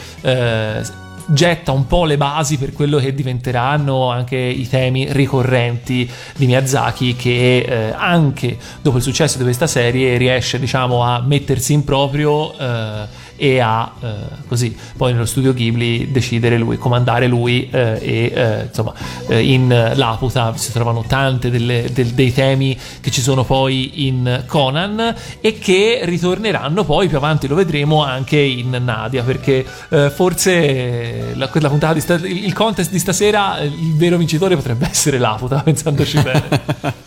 [1.27, 7.15] Getta un po' le basi per quello che diventeranno anche i temi ricorrenti di Miyazaki,
[7.15, 12.55] che eh, anche dopo il successo di questa serie riesce, diciamo, a mettersi in proprio
[12.57, 13.07] eh,
[13.37, 14.07] e a eh,
[14.47, 18.93] così poi nello studio Ghibli decidere lui, comandare lui eh, e eh, insomma
[19.27, 24.43] eh, in Laputa si trovano tante delle- del- dei temi che ci sono poi in
[24.47, 31.33] Conan e che ritorneranno poi più avanti lo vedremo anche in Nadia perché eh, forse
[31.35, 35.61] la, la puntata di sta- il contest di stasera il vero vincitore potrebbe essere Laputa
[35.61, 36.93] pensandoci bene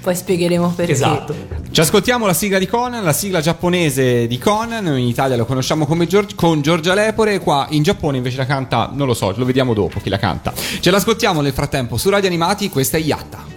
[0.00, 0.92] Poi spiegheremo perché.
[0.92, 1.34] esatto
[1.70, 5.64] Ci ascoltiamo la sigla di Conan, la sigla giapponese di Conan, in Italia lo conosciamo
[5.65, 9.45] come Gior- con Giorgia Lepore, qua in Giappone invece la canta, non lo so, lo
[9.45, 10.53] vediamo dopo chi la canta.
[10.53, 13.51] Ce l'ascoltiamo nel frattempo su Radio Animati, questa è Yatta.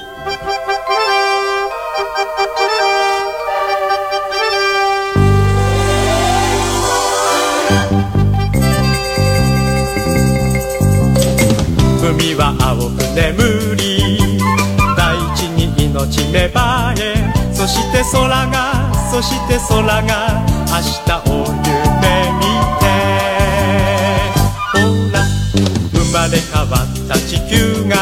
[12.11, 14.19] 海は青く眠り
[14.97, 22.46] 大地に命芽生えそして空が そして空が明日を夢見
[22.80, 22.86] て。
[24.72, 24.78] ほ
[25.12, 25.16] ら
[25.92, 27.96] 生まれ変わった地球が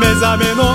[0.00, 0.69] 目覚めの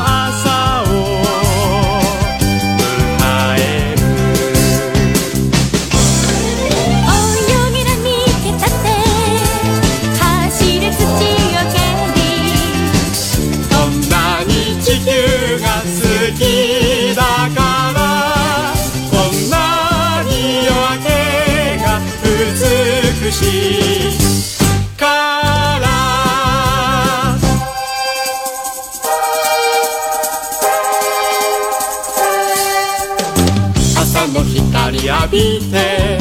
[35.36, 36.18] びて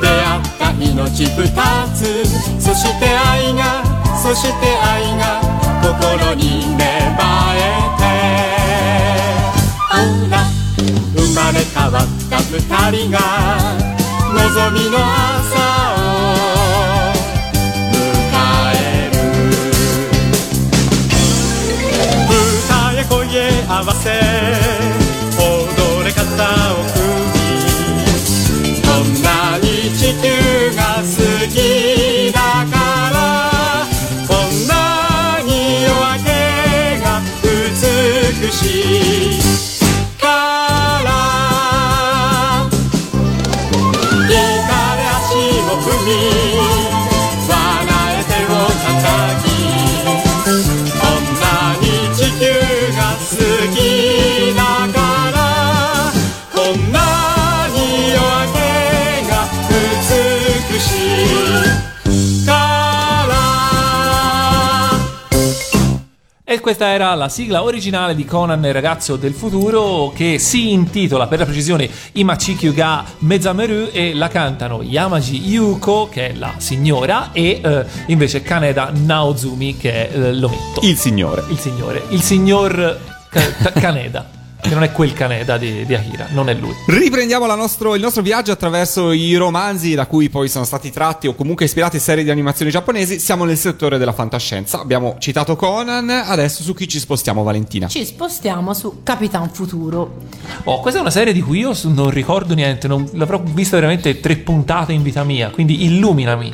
[0.00, 1.44] 出会った命二
[1.94, 2.24] つ
[2.58, 3.84] そして愛が
[4.16, 5.42] そして愛が
[5.82, 6.84] 心に芽
[7.16, 7.20] 生
[7.56, 7.60] え
[7.98, 8.02] て。
[9.90, 9.96] ほ
[10.30, 10.34] ら
[11.14, 12.56] 生まれ変わった二
[12.96, 13.18] 人が
[14.32, 15.59] 望みの朝
[66.80, 71.40] questa era la sigla originale di Conan il ragazzo del futuro che si intitola per
[71.40, 77.60] la precisione Imachikyu ga Mezameru e la cantano Yamaji Yuko che è la signora e
[77.62, 80.80] eh, invece Kaneda Naozumi che è eh, l'ometto.
[80.80, 81.44] Il signore.
[81.50, 82.02] Il signore.
[82.08, 82.98] Il signor
[83.30, 84.39] Ta- Kaneda.
[84.60, 86.74] Che non è quel Kaneda di, di Akira, non è lui.
[86.86, 91.26] Riprendiamo la nostro- il nostro viaggio attraverso i romanzi da cui poi sono stati tratti
[91.26, 93.18] o comunque ispirati serie di animazioni giapponesi.
[93.18, 94.80] Siamo nel settore della fantascienza.
[94.80, 97.88] Abbiamo citato Conan, adesso su chi ci spostiamo Valentina?
[97.88, 100.18] Ci spostiamo su Capitan Futuro.
[100.64, 104.20] Oh, questa è una serie di cui io non ricordo niente, non, l'avrò vista veramente
[104.20, 106.52] tre puntate in vita mia, quindi illuminami.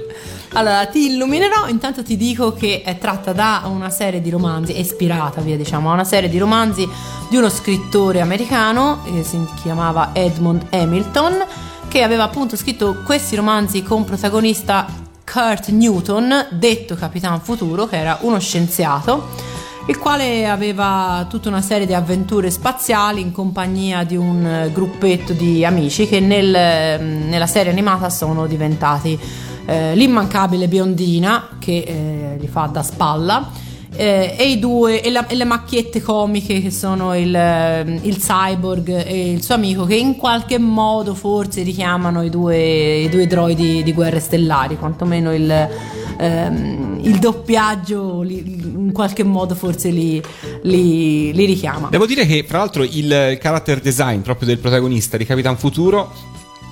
[0.53, 4.79] Allora, ti illuminerò, intanto ti dico che è tratta da una serie di romanzi, è
[4.79, 6.89] ispirata via diciamo, a una serie di romanzi
[7.29, 11.45] di uno scrittore americano, eh, si chiamava Edmund Hamilton,
[11.89, 14.87] che aveva appunto scritto questi romanzi con protagonista
[15.25, 19.29] Kurt Newton, detto Capitan Futuro, che era uno scienziato,
[19.89, 25.33] il quale aveva tutta una serie di avventure spaziali in compagnia di un eh, gruppetto
[25.33, 29.19] di amici che nel, eh, nella serie animata sono diventati
[29.67, 33.51] eh, l'immancabile biondina che eh, gli fa da spalla
[33.99, 38.17] eh, e, i due, e, la- e le macchiette comiche che sono il, eh, il
[38.19, 43.27] cyborg e il suo amico che in qualche modo forse richiamano i due, i due
[43.27, 45.69] droidi di guerre stellari, quantomeno il,
[46.19, 50.23] ehm, il doppiaggio li- in qualche modo forse li,
[50.63, 51.89] li- li richiama.
[51.91, 56.13] Devo dire che, fra l'altro, il character design proprio del protagonista di Capitan Futuro.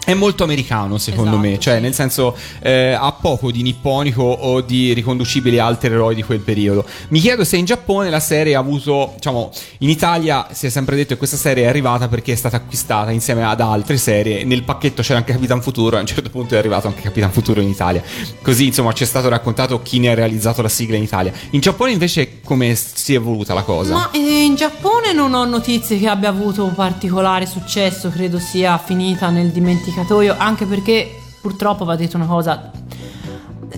[0.04, 1.80] È molto americano secondo Esatto, me, cioè sì.
[1.80, 6.84] nel senso eh, ha poco di nipponico o di riconducibili altri eroi di quel periodo.
[7.08, 10.96] Mi chiedo se in Giappone la serie ha avuto, diciamo, in Italia si è sempre
[10.96, 14.62] detto che questa serie è arrivata perché è stata acquistata insieme ad altre serie, nel
[14.62, 17.68] pacchetto c'era anche Capitan Futuro, a un certo punto è arrivato anche Capitan Futuro in
[17.68, 18.02] Italia.
[18.42, 21.32] Così insomma ci è stato raccontato chi ne ha realizzato la sigla in Italia.
[21.50, 23.94] In Giappone invece come si è evoluta la cosa?
[23.94, 28.76] Ma eh, in Giappone non ho notizie che abbia avuto un particolare successo, credo sia
[28.78, 29.50] finita nel
[29.94, 32.70] dimenticatoio, anche perché purtroppo va detto una cosa.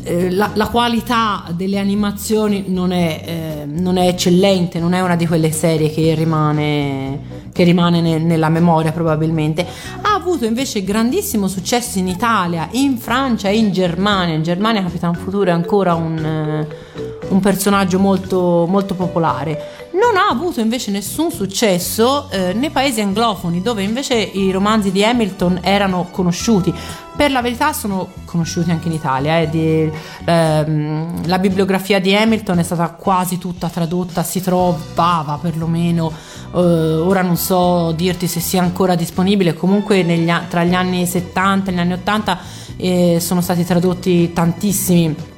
[0.03, 5.17] eh, La, la qualità delle animazioni non è, eh, non è eccellente, non è una
[5.17, 9.67] di quelle serie che rimane, che rimane ne- nella memoria probabilmente.
[10.03, 14.35] Ha avuto invece grandissimo successo in Italia, in Francia e in Germania.
[14.35, 16.67] In Germania Capitan Futuro è ancora un, eh,
[17.29, 19.76] un personaggio molto, molto popolare.
[19.97, 25.03] Non ha avuto invece nessun successo eh, nei paesi anglofoni, dove invece i romanzi di
[25.03, 26.73] Hamilton erano conosciuti.
[27.17, 29.41] Per la verità sono conosciuti anche in Italia.
[29.41, 29.91] eh, di-
[30.27, 36.13] ehm, la bibliografia di Hamilton è stata quasi tutta tradotta, si trovava perlomeno,
[36.55, 41.71] eh, ora non so dirti se sia ancora disponibile, comunque negli tra gli anni 70
[41.71, 42.39] e gli anni 80
[42.77, 45.36] eh, sono stati tradotti tantissimi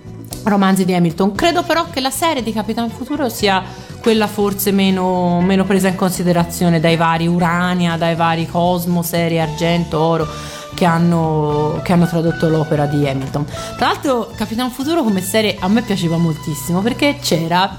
[0.48, 1.34] romanzi di Hamilton.
[1.34, 3.62] Credo però che la serie di Capitan Futuro sia
[4.00, 9.98] quella forse meno, meno presa in considerazione dai vari Urania, dai vari Cosmo, serie Argento,
[9.98, 10.28] Oro
[10.74, 13.44] che hanno, che hanno tradotto l'opera di Hamilton.
[13.76, 17.78] Tra l'altro Capitan Futuro come serie a me piaceva moltissimo perché c'era,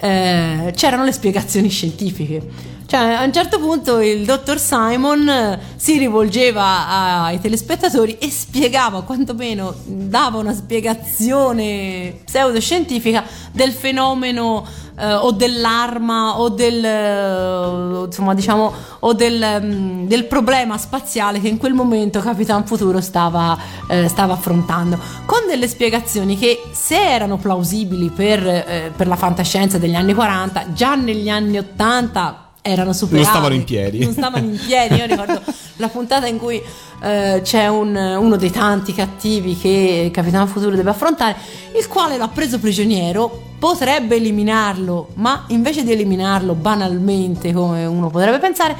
[0.00, 2.71] eh, c'erano le spiegazioni scientifiche.
[2.92, 9.00] Cioè, a un certo punto il dottor Simon eh, si rivolgeva ai telespettatori e spiegava,
[9.00, 14.66] quantomeno dava una spiegazione pseudoscientifica del fenomeno
[14.98, 21.48] eh, o dell'arma o del eh, insomma diciamo o del, mm, del problema spaziale che
[21.48, 23.56] in quel momento Capitan Futuro stava,
[23.88, 29.78] eh, stava affrontando con delle spiegazioni che se erano plausibili per, eh, per la fantascienza
[29.78, 33.98] degli anni 40 già negli anni 80 erano superati Non stavano in piedi.
[34.04, 35.42] non stavano in piedi io ricordo
[35.76, 36.62] la puntata in cui
[37.02, 41.34] eh, c'è un- uno dei tanti cattivi che Capitan Futuro deve affrontare
[41.76, 48.38] il quale l'ha preso prigioniero potrebbe eliminarlo ma invece di eliminarlo banalmente come uno potrebbe
[48.38, 48.76] pensare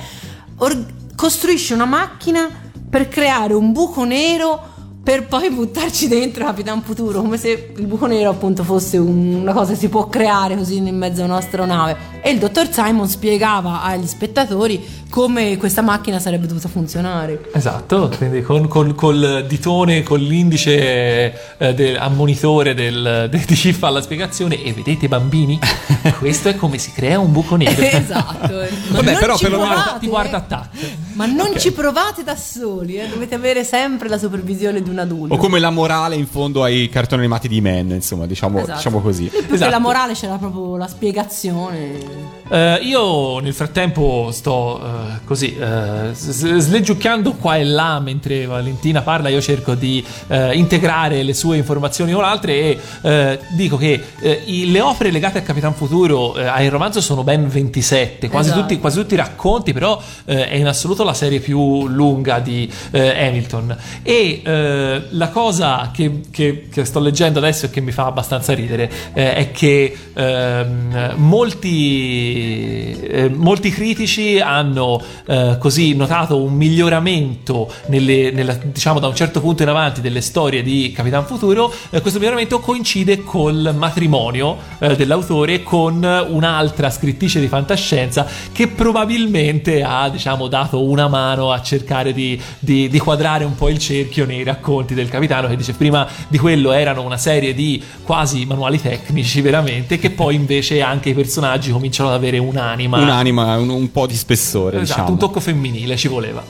[0.58, 2.48] or- costruisce una macchina
[2.88, 4.70] per creare un buco nero
[5.02, 9.52] per poi buttarci dentro Capitan Futuro, come se il buco nero appunto fosse un- una
[9.52, 12.10] cosa che si può creare così in mezzo a un'astronave.
[12.22, 17.50] E il dottor Simon spiegava agli spettatori come questa macchina sarebbe dovuta funzionare.
[17.52, 23.72] Esatto, quindi con, col, col ditone, con l'indice eh, del- ammonitore del, de- di chi
[23.72, 25.58] fa la spiegazione e vedete bambini,
[26.20, 27.74] questo è come si crea un buco nero.
[27.82, 28.54] esatto.
[28.54, 28.66] Ma
[28.98, 30.76] Vabbè, non però ci perlomeno- provate, Ti guarda attacco.
[31.14, 33.08] Ma non ci provate da soli, eh.
[33.08, 35.34] dovete avere sempre la supervisione di un adulto.
[35.34, 38.76] O come la morale in fondo ai cartoni animati di Man, insomma, diciamo, Esatto.
[38.76, 39.24] diciamo così.
[39.24, 39.70] Più che Esatto.
[39.70, 42.30] la morale c'era proprio la spiegazione.
[42.48, 49.28] Eh, io nel frattempo sto eh, così s- sleggiucchiando qua e là mentre Valentina parla.
[49.28, 54.00] Io cerco di eh, integrare le sue informazioni con altre e dico che
[54.46, 58.62] i- le opere legate a Capitan Futuro al romanzo sono ben 27, quasi, Esatto.
[58.62, 63.76] tutti, quasi tutti i racconti, però è in assoluto la serie più lunga di Hamilton.
[64.02, 64.42] E
[64.82, 68.90] eh, la cosa che, che- che sto leggendo adesso e che mi fa abbastanza ridere
[69.14, 78.30] eh, è che ehm, molti, eh, molti critici hanno eh, così notato un miglioramento nelle,
[78.30, 81.72] nella- diciamo da un certo punto in avanti delle storie di Capitan Futuro.
[81.90, 84.56] Eh, questo miglioramento coincide col matrimonio
[84.96, 92.12] dell'autore con un'altra scrittrice di fantascienza che probabilmente ha diciamo dato una mano a cercare
[92.12, 96.08] di, di- di quadrare un po' il cerchio nei racconti del capitano che dice prima
[96.28, 101.14] di quello erano una serie di quasi manuali tecnici veramente che poi invece anche i
[101.14, 105.10] personaggi cominciano ad avere un'anima Un'anima, un, un po' di spessore, esatto, diciamo.
[105.12, 106.42] un tocco femminile ci voleva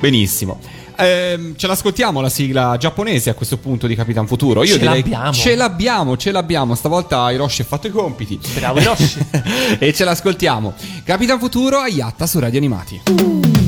[0.00, 0.58] Benissimo.
[0.96, 4.62] Ehm, ce l'ascoltiamo la sigla giapponese a questo punto di Capitan Futuro.
[4.64, 5.32] Io Ce direi l'abbiamo.
[5.32, 6.74] ce l'abbiamo, ce l'abbiamo.
[6.74, 8.38] Stavolta Hiroshi ha fatto i compiti.
[8.54, 9.18] Bravo Hiroshi.
[9.78, 10.74] e ce l'ascoltiamo.
[11.04, 13.61] Capitan Futuro a Yatta su Radio Animati.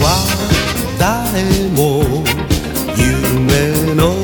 [0.00, 0.04] は
[0.98, 2.02] 誰も
[2.96, 4.14] 夢の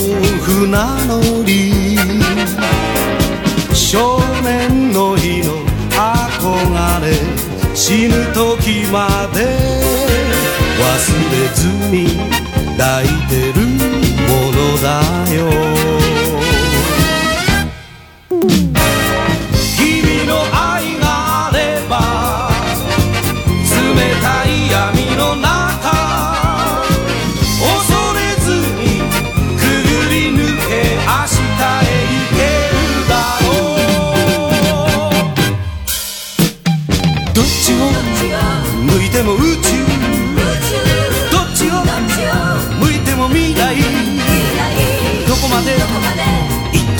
[0.42, 0.70] 船
[1.06, 1.52] 乗り。
[3.74, 5.52] 少年の日の
[5.90, 7.12] 憧れ
[7.74, 9.44] 死ぬ時まで
[10.80, 10.86] 忘
[11.30, 12.16] れずに
[12.78, 13.66] 抱いてる
[14.28, 14.86] ものだ
[15.34, 16.01] よ。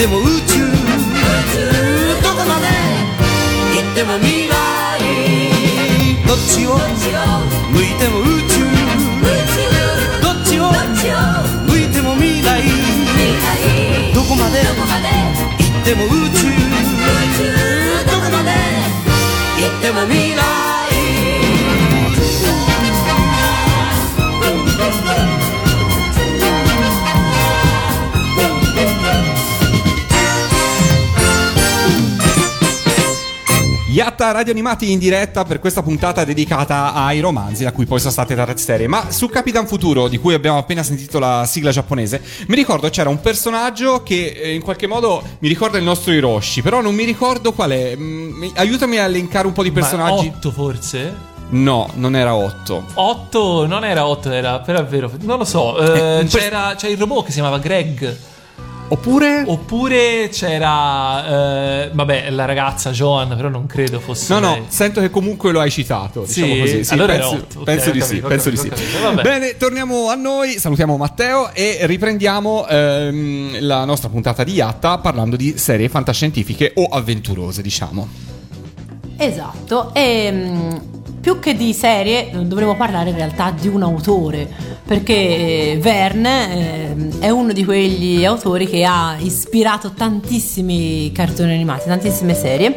[0.02, 0.58] 行っても宇宙
[2.22, 2.66] どこまで
[3.78, 4.52] 行っても未来
[6.26, 6.74] どっちを
[7.70, 8.66] 向いても宇宙
[10.20, 10.66] どっちを
[11.70, 12.64] 向いても未来
[14.12, 16.50] どこまで行っても宇宙
[18.10, 18.50] どこまで
[19.62, 20.71] 行っても未来
[33.92, 38.10] Yatta Radio Animati in diretta per questa puntata dedicata ai romanzi, da cui poi sono
[38.10, 38.88] state tratte serie.
[38.88, 43.10] Ma su Capitan Futuro, di cui abbiamo appena sentito la sigla giapponese, mi ricordo c'era
[43.10, 47.04] un personaggio che eh, in qualche modo mi ricorda il nostro Hiroshi, però non mi
[47.04, 47.94] ricordo qual è.
[47.94, 50.32] Mm, aiutami a elencare un po' di personaggi.
[50.36, 51.14] 8 forse?
[51.50, 52.84] No, non era 8.
[52.94, 55.76] 8 non era 8, era però è vero, non lo so.
[55.94, 58.16] eh, Eh, c'era, c'era il robot che si chiamava Greg.
[58.88, 59.44] Oppure.
[59.46, 64.32] Oppure c'era, eh, vabbè, la ragazza Joan, però non credo fosse.
[64.34, 64.64] No, no, lei.
[64.68, 66.26] sento che comunque lo hai citato.
[66.26, 66.42] Sì?
[66.42, 66.84] Diciamo così.
[66.84, 67.58] Sì, Allora penso, otto.
[67.60, 68.28] Ok, penso di capito, sì.
[68.28, 68.68] Penso di sì.
[68.68, 69.14] capito, ho capito.
[69.14, 69.22] Vabbè.
[69.22, 70.58] Bene, torniamo a noi.
[70.58, 76.84] Salutiamo Matteo e riprendiamo ehm, la nostra puntata di Yatta parlando di serie fantascientifiche o
[76.84, 78.08] avventurose, diciamo.
[79.16, 80.70] Esatto, e mm,
[81.22, 84.50] più che di serie dovremmo parlare in realtà di un autore,
[84.84, 91.86] perché eh, Verne eh, è uno di quegli autori che ha ispirato tantissimi cartoni animati,
[91.86, 92.76] tantissime serie.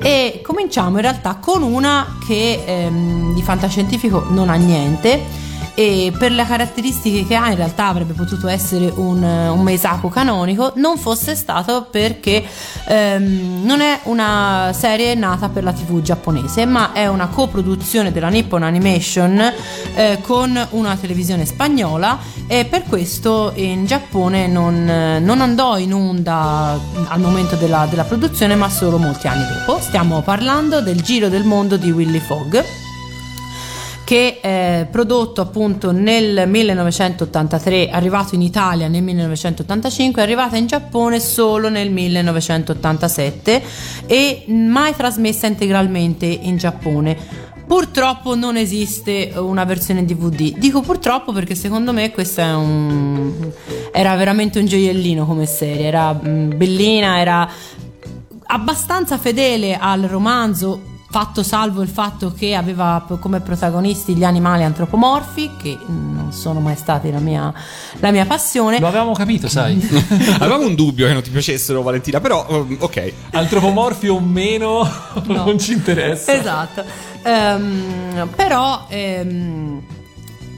[0.00, 6.32] E cominciamo in realtà con una che ehm, di fantascientifico non ha niente e per
[6.32, 10.72] le caratteristiche che ha in realtà avrebbe potuto essere un, un Meisaku canonico.
[10.76, 12.44] Non fosse stato perché
[12.86, 18.28] ehm, non è una serie nata per la tv giapponese ma è una coproduzione della
[18.28, 19.52] Nippon Animation
[19.94, 22.18] eh, con una televisione spagnola.
[22.46, 24.84] E per questo in Giappone non,
[25.22, 29.80] non andò in onda al momento della, della produzione ma solo molti anni dopo.
[29.80, 32.60] Stiamo parlando del Giro del Mondo di Willy Fogg
[34.10, 41.20] che è prodotto appunto nel 1983, arrivato in Italia nel 1985, è arrivata in Giappone
[41.20, 43.62] solo nel 1987
[44.06, 47.16] e mai trasmessa integralmente in Giappone.
[47.64, 50.58] Purtroppo non esiste una versione DVD.
[50.58, 53.48] Dico purtroppo perché secondo me questa è un...
[53.92, 57.48] era veramente un gioiellino come serie, era mm, bellina, era
[58.46, 65.50] abbastanza fedele al romanzo, fatto salvo il fatto che aveva come protagonisti gli animali antropomorfi,
[65.60, 67.52] che non sono mai stati la mia,
[67.98, 68.78] la mia passione.
[68.78, 69.80] Lo avevamo capito, sai.
[70.38, 73.12] Avevamo un dubbio che non ti piacessero, Valentina, però um, ok.
[73.32, 74.88] Antropomorfi o meno
[75.26, 76.32] non ci interessa.
[76.32, 76.84] Esatto.
[77.22, 79.82] Ehm, però ehm,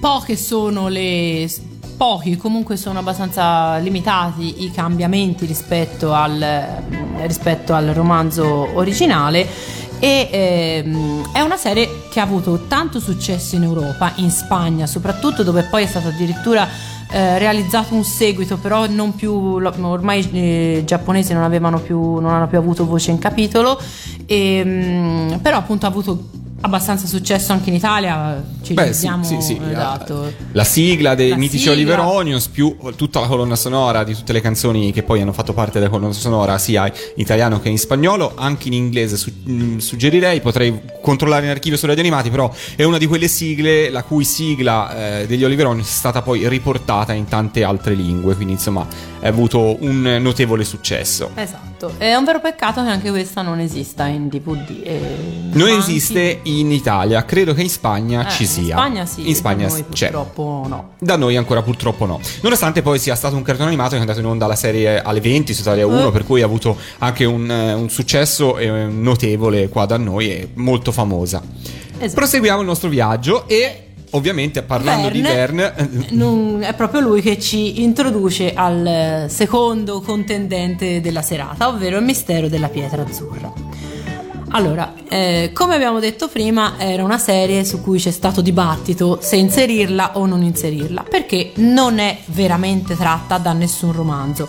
[0.01, 1.49] poche sono le
[2.03, 6.67] pochi comunque sono abbastanza limitati i cambiamenti rispetto al,
[7.21, 9.47] rispetto al romanzo originale
[10.01, 15.45] e ehm, è una serie che ha avuto tanto successo in Europa, in Spagna soprattutto,
[15.45, 16.67] dove poi è stato addirittura
[17.09, 22.33] eh, realizzato un seguito, però non più, ormai eh, i giapponesi non avevano più, non
[22.33, 23.81] hanno più avuto voce in capitolo,
[24.27, 29.41] e, mm, però appunto ha avuto abbastanza successo anche in Italia, ci Beh, sì, sì,
[29.41, 30.23] sì, esatto.
[30.23, 31.73] la, la sigla dei La mitici sigla.
[31.75, 35.53] Oliver Onions più tutta la colonna sonora di tutte le canzoni che poi hanno fatto
[35.53, 39.79] parte della colonna sonora sia in italiano che in spagnolo, anche in inglese su- mh,
[39.79, 44.05] suggerirei, potrei controllare in archivio su Radio Animati, però è una di quelle sigle la
[44.05, 48.53] cui sigla eh, degli Oliver Onions è stata poi riportata in tante altre lingue, quindi
[48.55, 48.87] insomma
[49.23, 51.31] ha avuto un notevole successo.
[51.35, 54.81] Esatto, è un vero peccato che anche questa non esista in DVD.
[54.85, 55.01] e
[55.53, 58.63] Non manchi- esiste in Italia, credo che in Spagna Eh, ci sia.
[58.63, 60.11] In Spagna sì, in Spagna da noi c'è.
[60.11, 60.91] purtroppo no.
[60.99, 62.21] Da noi ancora purtroppo no.
[62.43, 65.21] Nonostante poi sia stato un cartone animato che è andato in onda alla serie alle
[65.21, 66.13] 20 su Italia 1, Eh.
[66.13, 70.49] per cui ha avuto anche un, eh, un successo eh, notevole qua da noi e
[70.55, 71.43] molto famosa.
[71.99, 72.15] Esatto.
[72.15, 75.75] Proseguiamo il nostro viaggio e ovviamente parlando di Verne...
[75.77, 82.05] eh, non- è proprio lui che ci introduce al secondo contendente della serata, ovvero il
[82.05, 83.53] mistero della pietra azzurra.
[84.55, 89.37] Allora, eh, come abbiamo detto prima, era una serie su cui c'è stato dibattito se
[89.37, 94.47] inserirla o non inserirla, perché non è veramente tratta da nessun romanzo.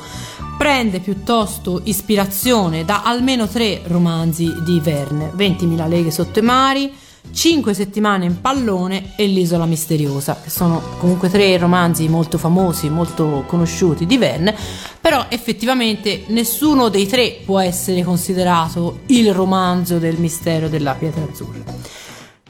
[0.58, 6.94] Prende piuttosto ispirazione da almeno tre romanzi di Verne: 20.000 leghe sotto i mari,
[7.32, 13.44] 5 settimane in pallone e l'isola misteriosa, che sono comunque tre romanzi molto famosi, molto
[13.48, 14.56] conosciuti di Verne,
[15.02, 21.64] però effettivamente nessuno dei tre può essere considerato il romanzo del mistero della pietra azzurra.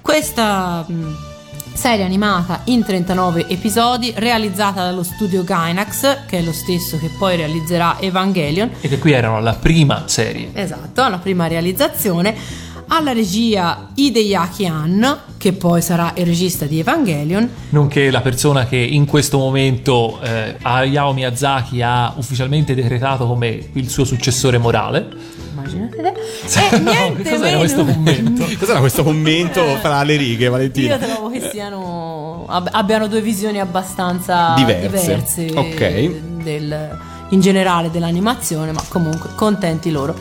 [0.02, 1.16] Questa mh,
[1.74, 7.38] serie animata in 39 episodi, realizzata dallo studio Gainax, che è lo stesso che poi
[7.38, 10.50] realizzerà Evangelion, E che qui erano la prima serie.
[10.54, 12.36] Esatto, la prima realizzazione.
[12.88, 17.50] Alla regia Hideaki Anno, che poi sarà il regista di Evangelion.
[17.70, 23.90] Nonché la persona che in questo momento eh, Hayao Miyazaki ha ufficialmente decretato come il
[23.90, 25.08] suo successore morale.
[25.54, 26.14] Immaginate te.
[26.76, 28.46] E niente Cos'era meno- questo commento?
[28.60, 30.96] Cos'era questo commento fra le righe, Valentina?
[30.96, 34.88] Io trovo che siano ab- abbiano due visioni abbastanza Diverse.
[34.90, 36.44] diverse, Ok.
[36.44, 40.14] del- in generale dell'animazione, ma comunque contenti loro.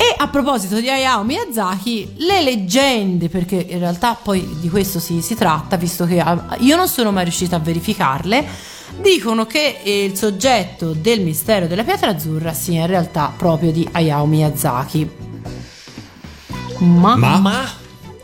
[0.00, 5.20] E a proposito di Hayao Miyazaki, le leggende, perché in realtà poi di questo si,
[5.22, 8.46] si tratta, visto che ah, io non sono mai riuscita a verificarle,
[9.00, 14.24] dicono che il soggetto del mistero della pietra azzurra sia in realtà proprio di Hayao
[14.24, 15.10] Miyazaki.
[16.78, 17.38] Ma, Ma?
[17.38, 17.64] Ma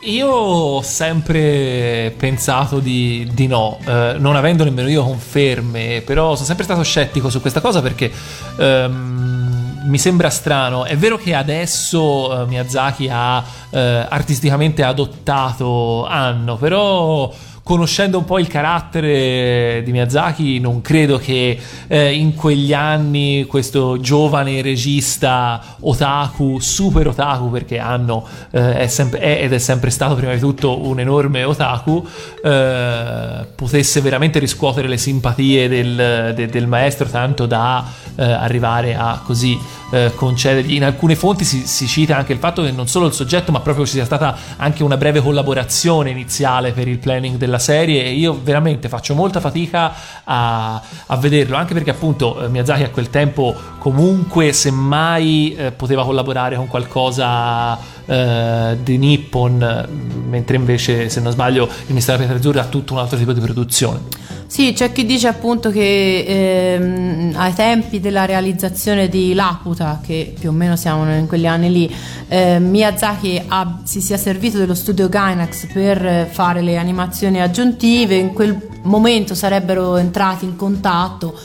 [0.05, 6.45] io ho sempre pensato di, di no, eh, non avendo nemmeno io conferme, però sono
[6.45, 8.11] sempre stato scettico su questa cosa perché
[8.57, 9.44] ehm,
[9.85, 10.85] mi sembra strano.
[10.85, 13.79] È vero che adesso eh, Miyazaki ha eh,
[14.09, 17.31] artisticamente adottato Anno, però
[17.65, 23.99] conoscendo un po' il carattere di Miyazaki, non credo che eh, in quegli anni questo
[23.99, 30.13] giovane regista otaku, super otaku, perché hanno eh, è sempre, è ed è sempre stato
[30.13, 32.07] prima di tutto un enorme otaku,
[32.43, 37.83] eh, potesse veramente riscuotere le simpatie del, de- del maestro, tanto da
[38.15, 39.57] eh, arrivare a così
[39.95, 40.73] eh, concedergli.
[40.73, 43.61] In alcune fonti si, si cita anche il fatto che non solo il soggetto, ma
[43.61, 48.03] proprio ci sia stata anche una breve collaborazione iniziale per il planning della serie.
[48.03, 49.93] E io veramente faccio molta fatica
[50.25, 56.03] a, a vederlo, anche perché appunto eh, Miyazaki a quel tempo comunque semmai eh, poteva
[56.03, 59.87] collaborare con qualcosa eh, di Nippon,
[60.27, 63.31] mentre invece se non sbaglio il Mistero della Pietra Azzurra ha tutto un altro tipo
[63.31, 64.33] di produzione.
[64.47, 70.49] Sì, c'è chi dice appunto che ehm, ai tempi della realizzazione di Laputa, che più
[70.49, 71.95] o meno siamo in quegli anni lì,
[72.27, 78.15] eh, Miyazaki ha- si sia servito dello studio Gainax per eh, fare le animazioni aggiuntive,
[78.15, 81.37] in quel momento sarebbero entrati in contatto.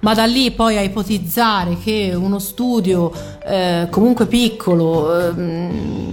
[0.00, 3.10] Ma da lì poi a ipotizzare che uno studio
[3.42, 6.03] eh, comunque piccolo ehm,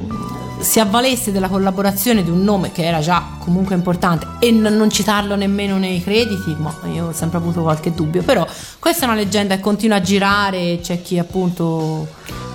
[0.61, 4.89] si avvalesse della collaborazione di un nome che era già comunque importante e n- non
[4.89, 8.21] citarlo nemmeno nei crediti, ma io ho sempre avuto qualche dubbio.
[8.23, 8.45] Però
[8.79, 12.07] questa è una leggenda che continua a girare, c'è chi appunto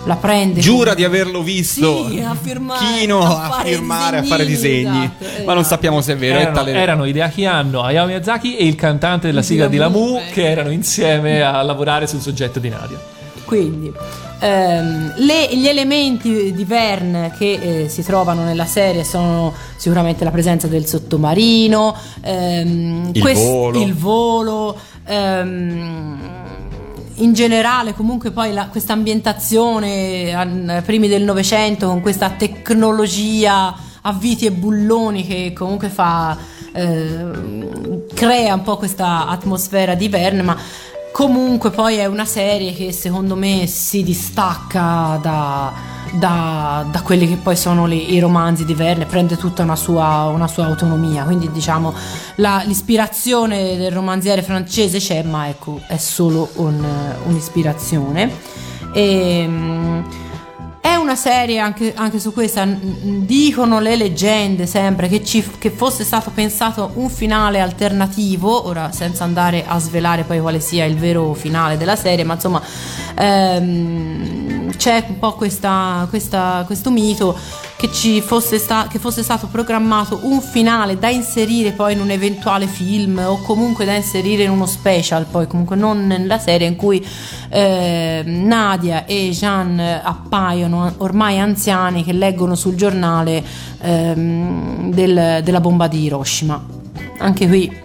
[0.04, 0.60] la prende.
[0.60, 5.04] Giura di averlo visto Sì, a firmare, Chino a a, fare firmare, a fare disegni,
[5.04, 5.62] esatto, ma non esatto.
[5.64, 6.38] sappiamo se è vero.
[6.38, 9.76] è Erano, tale- erano Hideaki Anno, Hayao Miyazaki e il cantante della Di sigla di
[9.78, 10.30] Lamu, Lamu eh.
[10.32, 13.14] che erano insieme a lavorare sul soggetto di Nadia.
[13.46, 13.92] Quindi
[14.40, 20.30] ehm, le- gli elementi di Verne che eh, si trovano nella serie sono sicuramente la
[20.32, 23.80] presenza del sottomarino, ehm, Il volo.
[23.80, 24.76] il volo,
[25.06, 26.18] ehm,
[27.18, 34.52] in generale comunque poi questa ambientazione primi del Novecento con questa tecnologia a viti e
[34.52, 36.36] bulloni che comunque fa
[36.72, 40.56] ehm, crea un po' questa atmosfera di Verne ma
[41.16, 45.72] comunque poi è una serie che secondo me si distacca da,
[46.12, 50.24] da- da quelli che poi sono le- i romanzi di Verne prende tutta una sua,
[50.24, 51.24] una sua autonomia.
[51.24, 51.94] Quindi diciamo
[52.34, 56.84] la- l'ispirazione del romanziere francese c'è ma ecco è solo un-
[57.24, 58.30] un'ispirazione.
[58.92, 60.02] E, mm,
[60.86, 66.04] è una serie anche, anche su questa, dicono le leggende sempre che, ci, che fosse
[66.04, 71.34] stato pensato un finale alternativo, ora senza andare a svelare poi quale sia il vero
[71.34, 72.62] finale della serie, ma insomma
[73.16, 77.36] ehm, c'è un po' questa, questa- questo mito
[77.76, 77.88] che,
[78.22, 83.18] fosse sta- che fosse stato programmato un finale da inserire poi in un eventuale film
[83.24, 87.04] o comunque da inserire in uno special, poi comunque non nella serie in cui
[87.48, 93.44] eh, Nadia e Jean appaiono ormai anziani che leggono sul giornale
[93.80, 96.64] ehm, del- della bomba di Hiroshima.
[97.18, 97.84] Anche qui.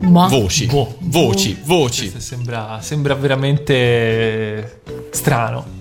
[0.00, 0.96] Ma Voci, Boh.
[1.00, 2.10] voci, voci.
[2.10, 4.80] Questo Sembra, sembra veramente
[5.10, 5.76] strano.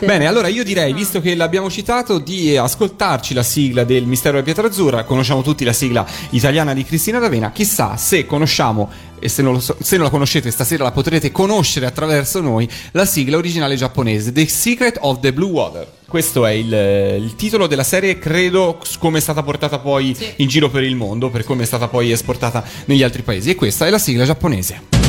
[0.00, 4.44] Bene, allora io direi, visto che l'abbiamo citato, di ascoltarci la sigla del Mistero della
[4.44, 5.04] Pietra Azzurra.
[5.04, 7.52] Conosciamo tutti la sigla italiana di Cristina D'Avena.
[7.52, 11.30] Chissà se conosciamo, e se non, lo so- se non la conoscete, stasera la potrete
[11.30, 15.86] conoscere attraverso noi, la sigla originale giapponese, The Secret of the Blue Water.
[16.14, 16.72] Questo è il,
[17.24, 21.28] il titolo della serie, credo, come è stata portata poi in giro per il mondo,
[21.28, 23.50] per come è stata poi esportata negli altri paesi.
[23.50, 25.03] E questa è la sigla giapponese.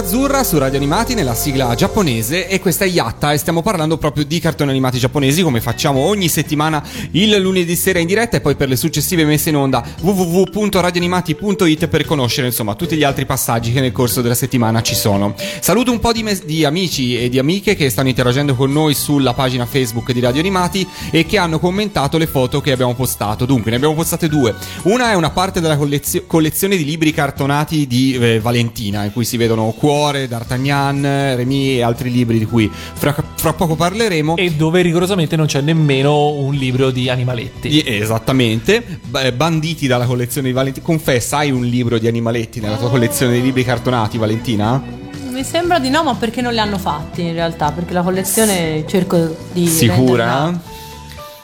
[0.00, 4.24] Azzurra su Radio Animati nella sigla giapponese e questa è Yatta e stiamo parlando proprio
[4.24, 8.54] di cartoni animati giapponesi come facciamo ogni settimana il lunedì sera in diretta e poi
[8.54, 13.80] per le successive messe in onda www.radioanimati.it per conoscere insomma tutti gli altri passaggi che
[13.80, 15.34] nel corso della settimana ci sono.
[15.60, 18.94] Saluto un po' di, mes- di amici e di amiche che stanno interagendo con noi
[18.94, 23.44] sulla pagina Facebook di Radio Animati e che hanno commentato le foto che abbiamo postato.
[23.44, 24.54] Dunque ne abbiamo postate due.
[24.84, 29.26] Una è una parte della collezio- collezione di libri cartonati di eh, Valentina in cui
[29.26, 31.02] si vedono Cuore, D'Artagnan,
[31.34, 34.36] Remy e altri libri di cui fra, fra poco parleremo.
[34.36, 37.82] E dove rigorosamente non c'è nemmeno un libro di animaletti.
[37.84, 40.86] Esattamente, B- banditi dalla collezione di Valentina.
[40.86, 44.80] Confessa, hai un libro di animaletti nella tua collezione di libri cartonati, Valentina?
[45.28, 47.72] Mi sembra di no, ma perché non li hanno fatti in realtà?
[47.72, 49.66] Perché la collezione cerco di.
[49.66, 50.24] Sicura?
[50.44, 50.78] renderla-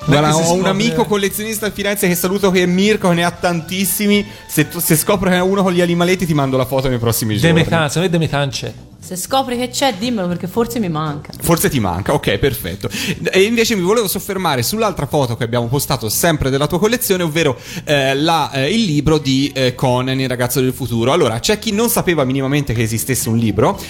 [0.07, 3.31] Guarda, ho un amico collezionista a Firenze che saluto che è Mirko, che ne ha
[3.31, 4.25] tantissimi.
[4.47, 6.99] Se, tu- se scopro che è uno con gli animaletti, ti mando la foto nei
[6.99, 7.57] prossimi giorni.
[7.63, 8.73] Mecan, secondo me De Mecan c'è.
[9.07, 11.31] Se scopri che c'è, dimmelo perché forse mi manca.
[11.41, 12.89] Forse ti manca, ok, perfetto.
[13.31, 17.57] E invece mi volevo soffermare sull'altra foto che abbiamo postato sempre della tua collezione, ovvero
[17.85, 21.13] eh, la, eh, il libro di eh, Conan, il ragazzo del futuro.
[21.13, 23.81] Allora, c'è chi non sapeva minimamente che esistesse un libro,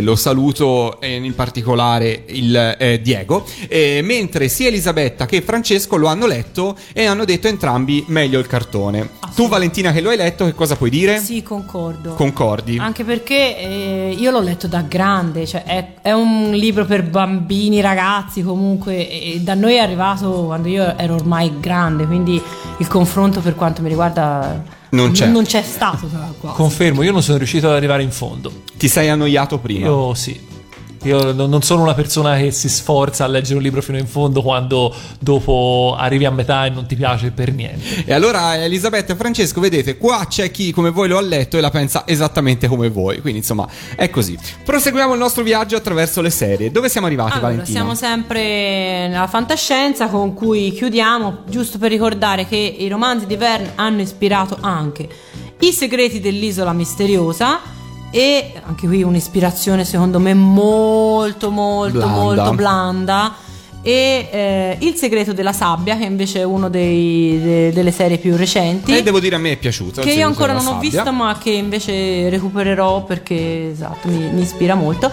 [0.00, 6.78] lo saluto in particolare il eh, Diego, mentre sia Elisabetta che Francesco lo hanno letto
[6.94, 9.10] e hanno detto entrambi meglio il cartone.
[9.34, 11.20] Tu Valentina che lo hai letto, che cosa puoi dire?
[11.20, 12.14] Sì, concordo.
[12.14, 12.78] Concordi?
[12.78, 17.80] Anche perché eh, io l'ho letto da grande, cioè è, è un libro per bambini,
[17.80, 22.40] ragazzi comunque, e da noi è arrivato quando io ero ormai grande, quindi
[22.78, 25.26] il confronto per quanto mi riguarda Non c'è.
[25.26, 26.08] non c'è stato
[26.40, 26.52] qua.
[26.52, 28.52] Confermo, io non sono riuscito ad arrivare in fondo.
[28.76, 29.86] Ti sei annoiato prima?
[29.86, 30.54] Io sì.
[31.06, 34.06] Io non non sono una persona che si sforza a leggere un libro fino in
[34.06, 38.04] fondo quando dopo arrivi a metà e non ti piace per niente.
[38.04, 41.60] E allora Elisabetta e Francesco, vedete, qua c'è chi come voi lo ha letto e
[41.62, 43.20] la pensa esattamente come voi.
[43.20, 44.38] Quindi insomma, è così.
[44.64, 46.70] Proseguiamo il nostro viaggio attraverso le serie.
[46.70, 47.78] Dove siamo arrivati, Allora, Valentina?
[47.78, 53.72] siamo sempre nella fantascienza con cui chiudiamo, giusto per ricordare che i romanzi di Verne
[53.76, 55.08] hanno ispirato anche
[55.60, 57.75] I segreti dell'isola misteriosa
[58.16, 62.14] e anche qui un'ispirazione secondo me molto molto Blanda.
[62.14, 63.34] molto blanda
[63.82, 69.02] e eh, Il segreto della sabbia che invece è una delle serie più recenti E
[69.04, 70.00] devo dire a me è piaciuto.
[70.00, 70.90] che io ancora non ho sabbia.
[70.90, 75.06] visto ma che invece recupererò perché esatto mi, mi ispira molto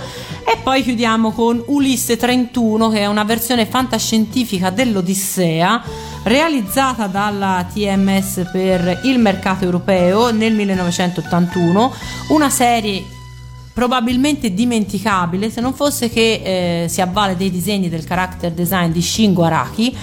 [0.46, 5.82] e poi chiudiamo con Ulisse 31 che è una versione fantascientifica dell'Odissea
[6.24, 11.94] realizzata dalla TMS per il mercato europeo nel 1981
[12.30, 13.04] una serie
[13.74, 19.02] probabilmente dimenticabile se non fosse che eh, si avvale dei disegni del character design di
[19.02, 19.98] Shingo Araki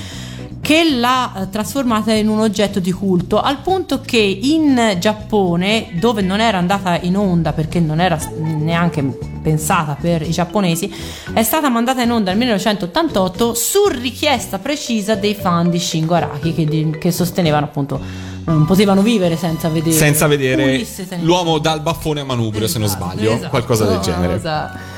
[0.60, 6.20] che l'ha eh, trasformata in un oggetto di culto al punto che in Giappone dove
[6.22, 9.02] non era andata in onda perché non era neanche
[9.42, 10.92] pensata per i giapponesi
[11.32, 16.52] è stata mandata in onda nel 1988 su richiesta precisa dei fan di Shingo Araki
[16.52, 17.98] che, che sostenevano appunto
[18.44, 21.24] non potevano vivere senza vedere Senza vedere Ulisse 31.
[21.24, 23.32] l'uomo dal baffone a manubrio, se non Esatto, sbaglio.
[23.32, 24.32] esatto, Qualcosa del una genere.
[24.34, 24.89] cosa-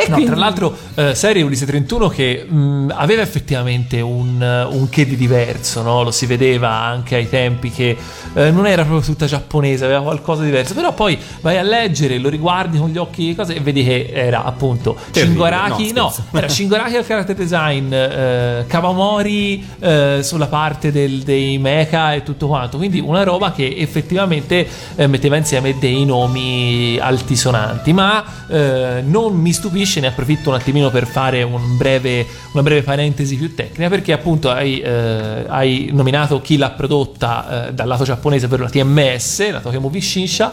[0.00, 4.40] E No, quindi- tra l'altro, eh, serie Ulisse 31 che mh, aveva effettivamente un,
[4.70, 6.02] un che di diverso, no?
[6.02, 7.96] lo si vedeva anche ai tempi che
[8.34, 10.74] eh, non era proprio tutta giapponese, aveva qualcosa di diverso.
[10.74, 14.44] Però poi vai a leggere, lo riguardi con gli occhi cose, e vedi che era
[14.44, 15.92] appunto Terribile, Shingo Araki.
[15.92, 21.58] no, No, era Shingo Araki al character design, eh, Kawamori eh, sulla parte del- dei
[21.58, 22.76] mecha e tutto quanto.
[22.76, 27.92] Quindi una roba che effettivamente eh, metteva insieme dei nomi altisonanti.
[27.92, 32.82] Ma eh, non mi stupisce, ne approfitto un attimino per fare un breve- una breve
[32.82, 38.04] parentesi più tecnica, perché appunto hai, eh, hai nominato chi l'ha prodotta eh, dal lato
[38.04, 40.52] giapponese per la TMS, la Tokyo Movie Shinsha,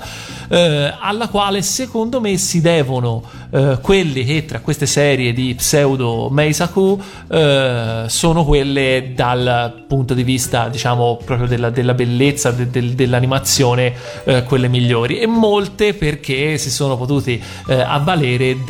[0.50, 3.22] eh, alla quale secondo me si devono
[3.52, 10.24] eh, quelli che tra queste serie di pseudo Meisaku eh, sono quelle dal punto di
[10.24, 15.20] vista diciamo proprio della, della bellezza de- del- dell'animazione eh, quelle migliori.
[15.20, 18.64] E molte perché si sono potuti avvalere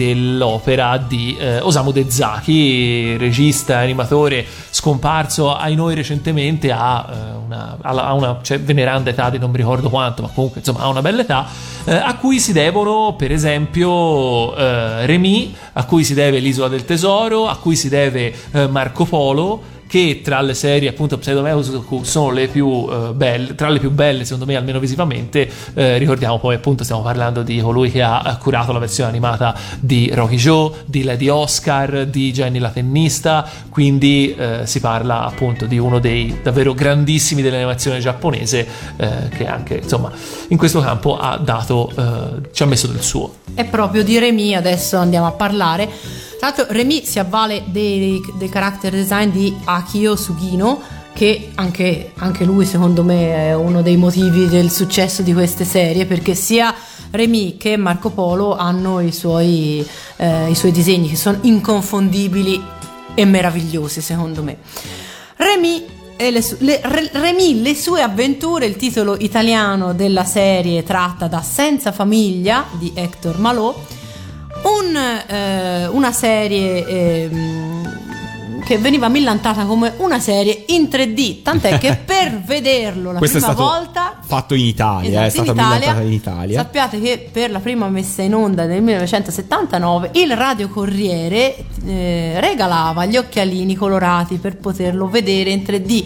[0.48, 8.14] dell'opera di eh, Osamu Dezaki regista animatore scomparso ai noi recentemente ha eh, una, ha
[8.14, 11.22] una cioè, veneranda età di non mi ricordo quanto ma comunque insomma ha una bella
[11.22, 11.46] età
[11.86, 16.86] eh, a cui si devono per esempio eh, Remy a cui si deve l'isola del
[16.86, 21.74] tesoro a cui si deve eh, Marco Polo che tra le serie appunto Pseudo
[22.04, 26.40] sono le più eh, belle, tra le più belle secondo me almeno visivamente, eh, ricordiamo
[26.40, 30.72] poi appunto stiamo parlando di colui che ha curato la versione animata di Rocky Joe,
[30.86, 36.40] di Lady Oscar, di Jenny la tennista, quindi eh, si parla appunto di uno dei
[36.44, 38.68] davvero grandissimi dell'animazione giapponese
[38.98, 40.12] eh, che anche insomma
[40.50, 43.36] in questo campo ha dato, eh, ci ha messo del suo.
[43.54, 46.27] È proprio di Remy adesso andiamo a parlare.
[46.38, 50.80] Tra l'altro Remy si avvale dei, dei character design di Akio Sugino
[51.14, 56.06] che anche, anche, lui secondo me è uno dei motivi del successo di queste serie
[56.06, 56.72] perché sia
[57.10, 59.84] Remy che Marco Polo hanno i suoi,
[60.18, 62.64] eh, i suoi disegni che sono inconfondibili
[63.16, 64.58] e meravigliosi secondo me.
[65.38, 65.86] Remy
[66.18, 71.42] le, su- le, Re- Remy, le sue avventure, il titolo italiano della serie tratta da
[71.42, 73.97] Senza famiglia di Hector Malot,
[74.64, 77.30] un, eh, una serie eh,
[78.68, 83.54] che veniva millantata come una serie in 3D, tant'è che per vederlo la Questo prima
[83.54, 86.02] volta fatto in Italia, Esatto, è stata in Italia.
[86.02, 86.60] in Italia.
[86.60, 93.06] Sappiate che per la prima messa in onda nel 1979 il Radio Corriere eh, regalava
[93.06, 96.06] gli occhialini colorati per poterlo vedere in 3D.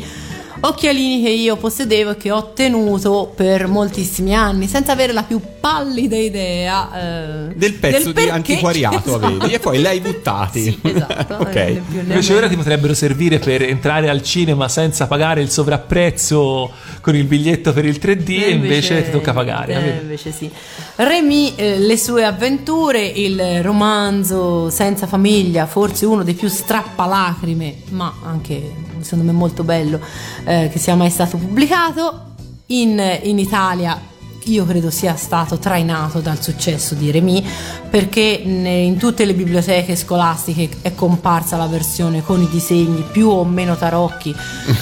[0.64, 5.42] Occhialini che io possedevo e che ho tenuto per moltissimi anni senza avere la più
[5.60, 9.26] pallida idea eh, Del pezzo di perché- antiquariato Esatto.
[9.26, 10.62] avevi e poi l'hai buttati.
[10.62, 11.38] Sì, esatto.
[11.42, 11.56] ok.
[11.56, 15.50] Né più né Invece ora ti potrebbero servire per entrare al cinema senza pagare il
[15.50, 19.74] sovrapprezzo con il biglietto per il 3D e invece, ti tocca pagare.
[19.98, 20.50] eh, invece sì.
[20.96, 28.14] Remy, eh, le sue avventure, il romanzo Senza famiglia, forse uno dei più strappalacrime, ma
[28.24, 30.00] anche secondo me molto bello,
[30.46, 32.30] eh, che sia mai stato pubblicato.
[32.68, 34.00] In, in Italia
[34.46, 37.46] io credo sia stato trainato dal successo di Remy
[37.90, 43.44] perché in tutte le biblioteche scolastiche è comparsa la versione con i disegni più o
[43.44, 44.34] meno tarocchi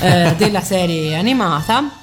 [0.01, 1.97] eh, della serie animata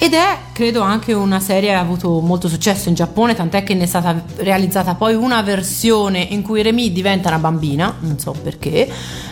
[0.00, 3.74] ed è, credo, anche una serie che ha avuto molto successo in Giappone, tant'è che
[3.74, 8.30] ne è stata realizzata poi una versione in cui Remy diventa una bambina, non so
[8.30, 8.88] perché,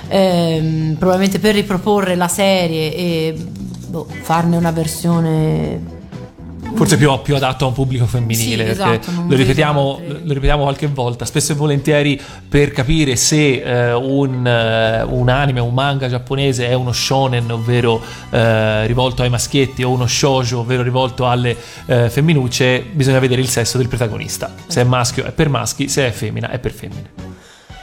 [0.08, 3.34] ehm, probabilmente per riproporre la serie e
[3.86, 5.94] boh, farne una versione...
[6.74, 8.74] Forse più, più adatto a un pubblico femminile.
[8.74, 13.62] Sì, perché esatto, lo, ripetiamo, lo ripetiamo qualche volta, spesso e volentieri per capire se
[13.62, 19.30] eh, un, eh, un anime, un manga giapponese è uno shonen, ovvero eh, rivolto ai
[19.30, 24.52] maschietti, o uno shoujo, ovvero rivolto alle eh, femminucce, bisogna vedere il sesso del protagonista.
[24.66, 27.15] Se è maschio è per maschi, se è femmina è per femmine.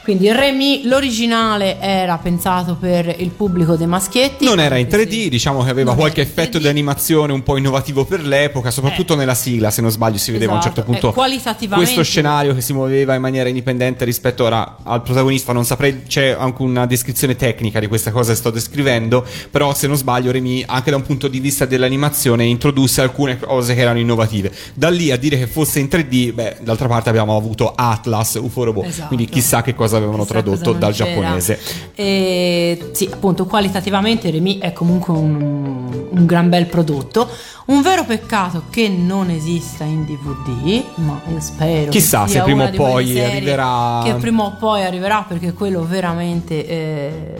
[0.03, 4.43] Quindi Remy, l'originale era pensato per il pubblico dei maschietti.
[4.45, 6.61] Non era in anche 3D, se- diciamo che aveva Non qualche effetto 3D.
[6.61, 10.51] di animazione un po' innovativo per l'epoca, soprattutto nella sigla, se non sbaglio, si vedeva
[10.51, 14.03] a un Esatto, certo punto eh, qualitativamente- questo scenario che si muoveva in maniera indipendente
[14.05, 15.53] rispetto ora al protagonista.
[15.53, 19.87] Non saprei, c'è anche una descrizione tecnica di questa cosa che sto descrivendo, però se
[19.87, 23.99] non sbaglio Remy, anche da un punto di vista dell'animazione, introdusse alcune cose che erano
[23.99, 24.51] innovative.
[24.73, 28.63] Da lì a dire che fosse in 3D, beh, d'altra parte abbiamo avuto Atlas, UFO
[28.65, 29.07] Robot, Esatto.
[29.07, 31.09] quindi chissà che cosa avevano Chissà tradotto cosa dal c'era.
[31.09, 31.59] giapponese.
[31.95, 37.27] E, sì, appunto, qualitativamente Remy è comunque un, un gran bel prodotto.
[37.65, 41.89] Un vero peccato che non esista in DVD, ma io spero.
[41.91, 47.35] Chissà se prima o poi arriverà- Che prima o poi arriverà perché quello veramente eh,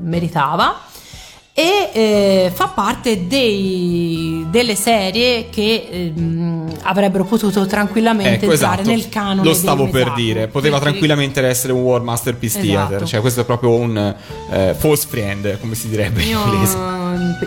[0.00, 0.92] meritava.
[1.56, 8.90] E eh, fa parte dei- delle serie che ehm, avrebbero potuto tranquillamente Ecco, entrare esatto.
[8.90, 9.46] nel canone.
[9.48, 12.88] Lo stavo per dire, poteva tranquillamente essere un War Masterpiece Esatto.
[12.88, 14.14] Theater, cioè questo è proprio un
[14.50, 16.76] eh, false friend, come si direbbe in Io, inglese.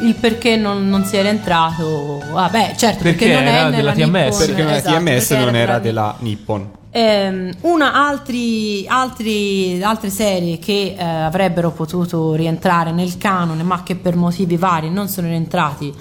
[0.05, 3.91] il perché non, non si era entrato, vabbè, certo, perché, Perché non è era nella
[3.91, 4.23] della TMS.
[4.23, 6.69] Nippon, Perché la esatto, TMS perché non era della- della Nippon.
[6.89, 13.95] Ehm, una altri, altri- altre serie che eh, avrebbero potuto rientrare nel canone, ma che
[13.95, 15.93] per motivi vari non sono rientrati,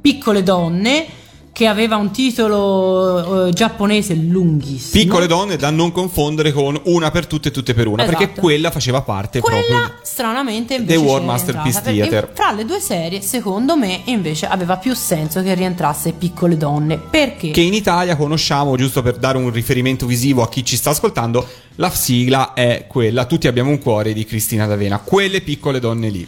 [0.00, 1.06] Piccole donne,
[1.54, 5.04] che aveva un titolo eh, giapponese lunghissimo.
[5.04, 8.18] Piccole donne da non confondere con una per tutte e tutte per una, Esatto.
[8.18, 12.32] perché quella faceva parte Quella proprio stranamente invece The War Masterpiece Theater.
[12.34, 16.98] Fra le due serie, secondo me, invece aveva più senso che rientrasse Piccole donne.
[16.98, 17.52] Perché?
[17.52, 21.46] che in Italia conosciamo, giusto per dare un riferimento visivo a chi ci sta ascoltando,
[21.76, 26.26] la sigla è quella Tutti abbiamo un cuore di Cristina D'Avena, quelle piccole donne lì.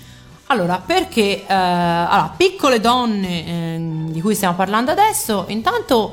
[0.48, 6.12] Allora, perché eh, allora, piccole donne ehm, di cui stiamo parlando adesso, intanto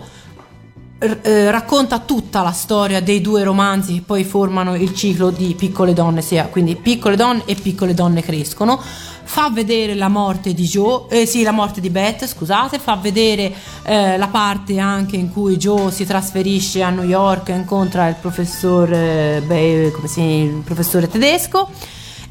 [0.97, 5.53] r- eh, racconta tutta la storia dei due romanzi che poi formano il ciclo di
[5.53, 8.81] piccole donne, sia quindi piccole donne e piccole donne crescono.
[9.25, 13.53] Fa vedere la morte di Joe, eh, sì, la morte di Beth, scusate, fa vedere
[13.84, 18.15] eh, la parte anche in cui Joe si trasferisce a New York e incontra il
[18.15, 21.69] professor, eh, beh, si, il professore tedesco.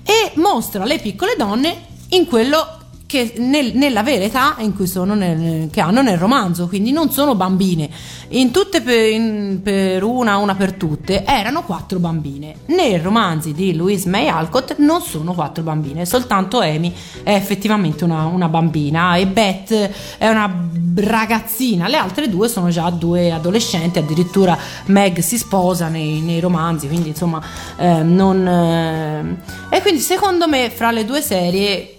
[0.05, 5.15] E mostra le piccole donne in quello che nel- nella vera età in cui sono
[5.15, 7.91] nel- che hanno nel romanzo, quindi non sono bambine.
[8.29, 12.55] In tutte per, in- per una, una per tutte, erano quattro bambine.
[12.69, 16.91] Nei romanzi di Louise May Alcott non sono quattro bambine, soltanto Amy
[17.23, 22.89] è effettivamente una, una bambina e Beth è una ragazzina, le altre due sono già
[22.89, 24.57] due adolescenti, addirittura
[24.87, 27.43] Meg si sposa nei, nei romanzi, quindi insomma
[27.77, 28.47] eh, non...
[28.49, 29.37] eh,
[29.77, 31.97] E quindi secondo me fra le due serie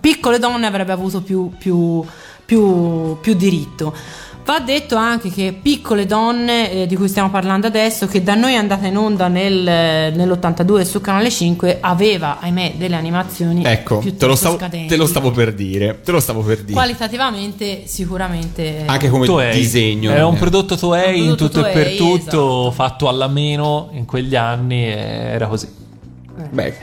[0.00, 2.04] piccole donne avrebbe avuto più, più-
[2.44, 3.94] più- più diritto.
[4.42, 8.54] Va detto anche che Piccole donne, eh, di cui stiamo parlando adesso, che da noi
[8.54, 9.62] è andata in onda nel,
[10.12, 14.88] nell'82 su Canale 5, aveva, ahimè, delle animazioni Ecco, te lo, stavo, scadenti.
[14.88, 16.00] te lo stavo per dire.
[16.02, 16.72] Te lo stavo per dire.
[16.72, 18.82] Qualitativamente sicuramente...
[18.86, 19.54] Anche come Toei.
[19.54, 20.10] disegno.
[20.10, 20.38] Era un eh.
[20.38, 22.70] prodotto Toei Un in prodotto tutto e per Toei, tutto, esatto.
[22.72, 25.68] fatto alla meno in quegli anni, e era così.
[26.50, 26.74] Beh,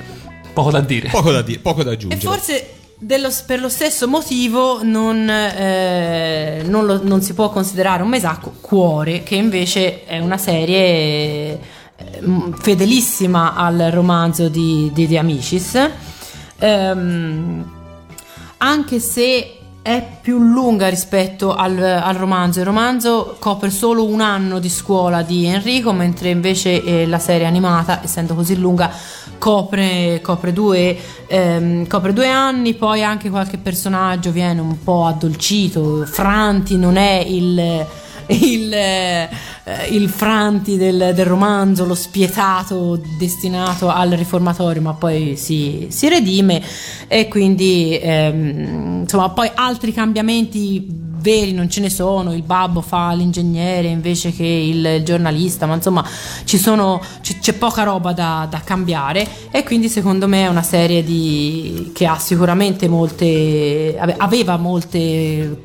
[0.53, 1.09] Poco da dire.
[1.09, 2.21] poco da, dire, poco da E aggiungere.
[2.21, 8.09] forse dello- per lo stesso motivo non, eh, non lo- non si può considerare un
[8.09, 12.21] mesacco Cuore, che invece è una serie eh,
[12.59, 15.89] fedelissima al romanzo di, di The Amicis.
[16.59, 17.71] Ehm,
[18.57, 22.59] anche se è più lunga rispetto al, al romanzo.
[22.59, 27.47] Il romanzo copre solo un anno di scuola di Enrico, mentre invece eh, la serie
[27.47, 28.91] animata, essendo così lunga,
[29.37, 32.73] copre, copre due, ehm, copre due anni.
[32.73, 36.05] Poi anche qualche personaggio viene un po' addolcito.
[36.05, 37.85] Franti non è il.
[38.29, 39.29] Il, eh,
[39.91, 46.61] il Franti del, del romanzo, lo spietato destinato al riformatorio, ma poi si, si redime.
[47.07, 52.33] E quindi ehm, insomma poi altri cambiamenti veri non ce ne sono.
[52.33, 56.05] Il babbo fa l'ingegnere invece che il giornalista ma insomma
[56.45, 59.27] ci sono c- c'è poca roba da, da cambiare.
[59.51, 65.63] E quindi secondo me è una serie di, che ha sicuramente molte ave- aveva molte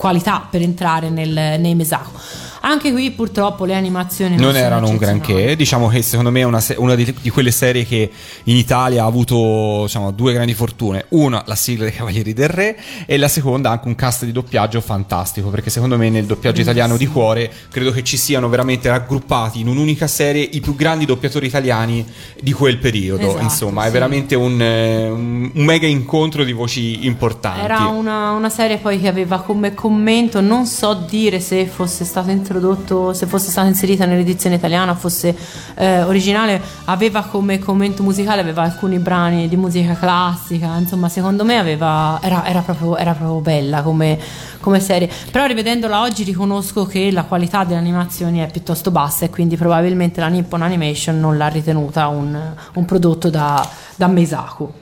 [0.00, 4.96] qualità per entrare nel, nei Mesako anche qui purtroppo le animazioni non, non erano un
[4.98, 5.56] granché.
[5.56, 8.10] Diciamo che secondo me è una, se- una di, di quelle serie che
[8.44, 11.06] in Italia ha avuto diciamo, due grandi fortune.
[11.10, 14.82] Una, la sigla dei Cavalieri del Re, e la seconda, anche un cast di doppiaggio
[14.82, 15.48] fantastico.
[15.48, 19.68] Perché secondo me nel doppiaggio italiano di cuore credo che ci siano veramente raggruppati in
[19.68, 22.06] un'unica serie i più grandi doppiatori italiani
[22.42, 23.26] di quel periodo.
[23.26, 23.92] Esatto, Insomma, è sì.
[23.92, 27.64] veramente un, eh, un- un mega incontro di voci importanti.
[27.64, 32.30] Era una, una serie poi che aveva come commento, non so dire se fosse stato
[32.30, 35.36] introdotto, se fosse stata inserita nell'edizione italiana, fosse
[35.74, 41.58] eh, originale, aveva come commento musicale, aveva alcuni brani di musica classica, insomma secondo me
[41.58, 44.16] aveva, era, era proprio, era proprio bella come,
[44.60, 45.10] come serie.
[45.32, 50.20] Però rivedendola oggi riconosco che la qualità delle animazioni è piuttosto bassa e quindi probabilmente
[50.20, 52.38] la Nippon Animation non l'ha ritenuta un,
[52.74, 54.79] un prodotto da, da Meisaku.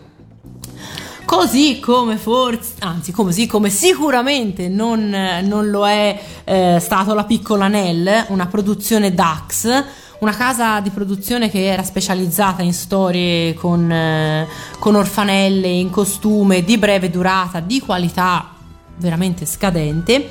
[1.29, 7.69] Così come forse, anzi, così come sicuramente non, non lo è eh, stato la piccola
[7.69, 9.85] Nell, una produzione DAX,
[10.21, 14.49] una casa di produzione che era specializzata in storie con, eh,
[14.79, 18.49] con orfanelle, in costume di breve durata, di qualità
[18.97, 20.31] veramente scadente.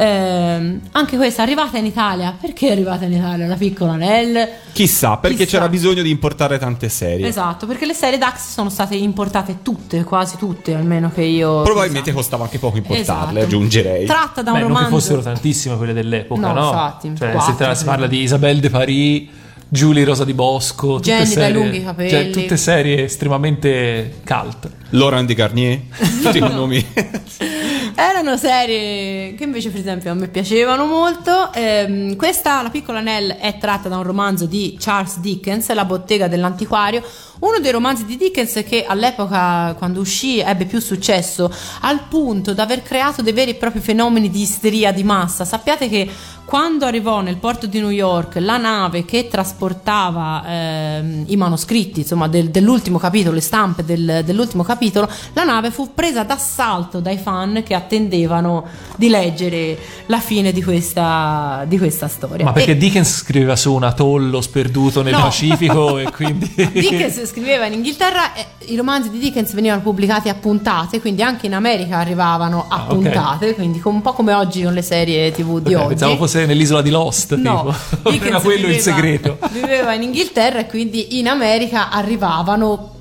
[0.00, 2.34] Ehm, anche questa è arrivata in Italia.
[2.40, 4.48] Perché è arrivata in Italia la piccola Nell?
[4.72, 5.56] Chissà, perché Chissà.
[5.56, 7.26] c'era bisogno di importare tante serie.
[7.26, 11.62] Esatto, perché le serie DAX sono state importate tutte, quasi tutte, almeno che io.
[11.62, 12.12] Probabilmente sappia.
[12.14, 13.44] costava anche poco importarle, Esatto.
[13.44, 14.06] aggiungerei.
[14.06, 14.94] Tratta da un Beh, non romanzo.
[14.94, 16.68] che fossero tantissime quelle dell'epoca, No, no?
[16.68, 19.28] infatti, cioè, quattro, si, tra- si parla di Isabelle de Paris,
[19.68, 22.08] Julie Rosa di Bosco, tutte Jenny dai serie, lunghi capelli.
[22.10, 24.70] cioè, tutte serie estremamente cult.
[24.90, 25.80] Laurent de Garnier,
[26.22, 26.86] tutti i nomi.
[28.00, 31.52] Erano serie che invece, per esempio, a me piacevano molto.
[31.52, 36.28] Ehm, questa, La piccola Nell, è tratta da un romanzo di Charles Dickens, La bottega
[36.28, 37.02] dell'antiquario.
[37.40, 42.64] Uno dei romanzi di Dickens che all'epoca, quando uscì, ebbe più successo, al punto da
[42.64, 45.44] aver creato dei veri e propri fenomeni di isteria di massa.
[45.44, 46.08] Sappiate che
[46.44, 52.26] quando arrivò nel porto di New York la nave che trasportava ehm, i manoscritti, insomma,
[52.26, 57.62] del- dell'ultimo capitolo, le stampe del- dell'ultimo capitolo, la nave fu presa d'assalto dai fan
[57.64, 58.64] che attendevano
[58.96, 62.46] di leggere la fine di questa, di questa storia.
[62.46, 65.20] Ma perché E Dickens scriveva su un atollo sperduto nel No.
[65.20, 66.50] Pacifico e quindi...
[66.72, 71.46] Dickens scriveva in Inghilterra e i romanzi di Dickens venivano pubblicati a puntate, quindi anche
[71.46, 75.30] in America arrivavano a Ah, puntate, quindi com- un po' come oggi con le serie
[75.32, 75.88] TV di Ok, oggi.
[75.90, 78.24] Pensavo fosse nell'isola di Lost, No, tipo.
[78.26, 79.38] Era quello il viveva- segreto.
[79.52, 82.94] Viveva in Inghilterra e quindi in America arrivavano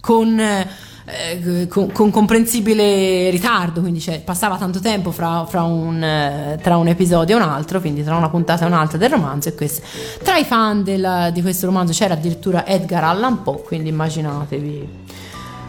[0.00, 0.66] con,
[1.04, 6.76] eh, con, con comprensibile ritardo, quindi cioè, passava tanto tempo fra, fra un, eh, tra
[6.76, 9.82] un episodio e un altro, quindi tra una puntata e un'altra del romanzo e questo.
[10.22, 15.00] Tra i fan del- di questo romanzo c'era addirittura Edgar Allan Poe, quindi immaginatevi.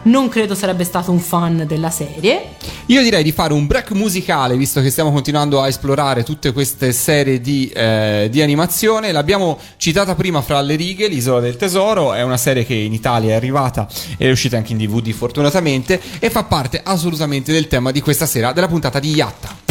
[0.04, 2.56] Non credo sarebbe stato un fan della serie.
[2.86, 6.92] Io direi di fare un break musicale, visto che stiamo continuando a esplorare tutte queste
[6.92, 9.12] serie di, eh, di animazione.
[9.12, 13.30] L'abbiamo citata prima fra le righe, L'Isola del Tesoro, è una serie che in Italia
[13.30, 17.90] è arrivata e è uscita anche in DVD fortunatamente e fa parte assolutamente del tema
[17.90, 19.63] di questa sera, della puntata di Yatta.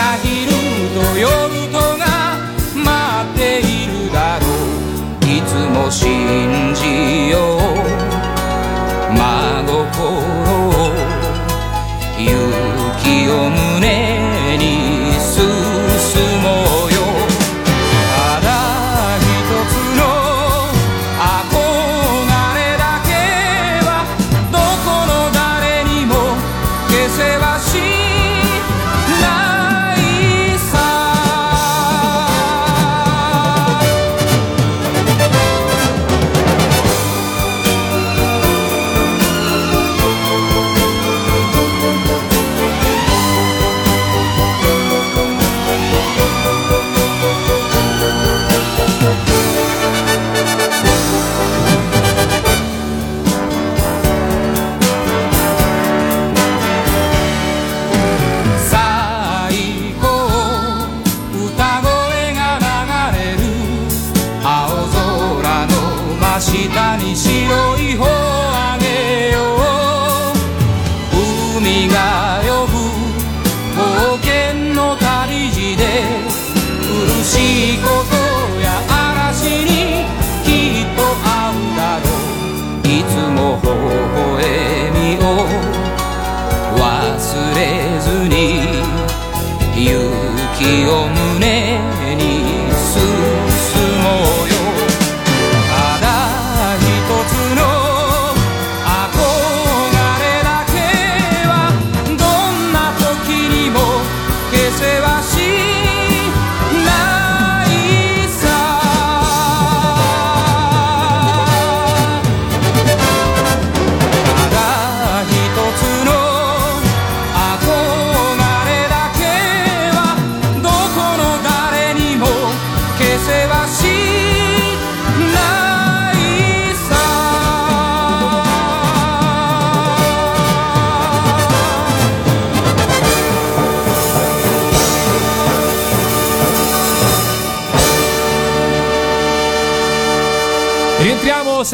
[0.00, 0.49] aí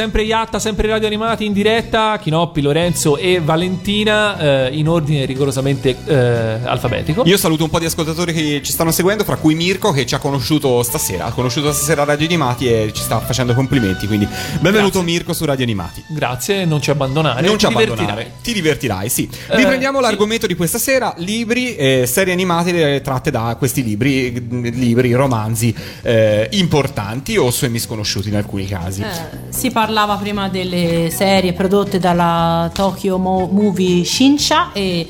[0.06, 5.96] sempre Iatta, sempre Radio Animati in diretta, Chinoppi, Lorenzo e Valentina eh, in ordine rigorosamente
[6.06, 7.24] eh, alfabetico.
[7.24, 10.14] Io saluto un po' di ascoltatori che ci stanno seguendo, fra cui Mirko che ci
[10.14, 14.28] ha conosciuto stasera, ha conosciuto stasera Radio Animati e ci sta facendo complimenti, quindi
[14.60, 16.04] benvenuto Mirko su Radio Animati.
[16.06, 17.40] Grazie, non ci abbandonare.
[17.40, 18.32] Non ci ti abbandonare, divertirai.
[18.42, 19.28] ti divertirai, sì.
[19.48, 20.04] Eh, Riprendiamo sì.
[20.04, 25.12] l'argomento di questa sera: libri, eh, serie animate eh, tratte da questi libri, eh, libri,
[25.14, 29.02] romanzi eh, importanti o semi sconosciuti in alcuni casi.
[29.02, 29.08] Eh,
[29.48, 35.08] si parlava prima delle serie prodotte dalla Tokyo Mo- Movie Shinsha e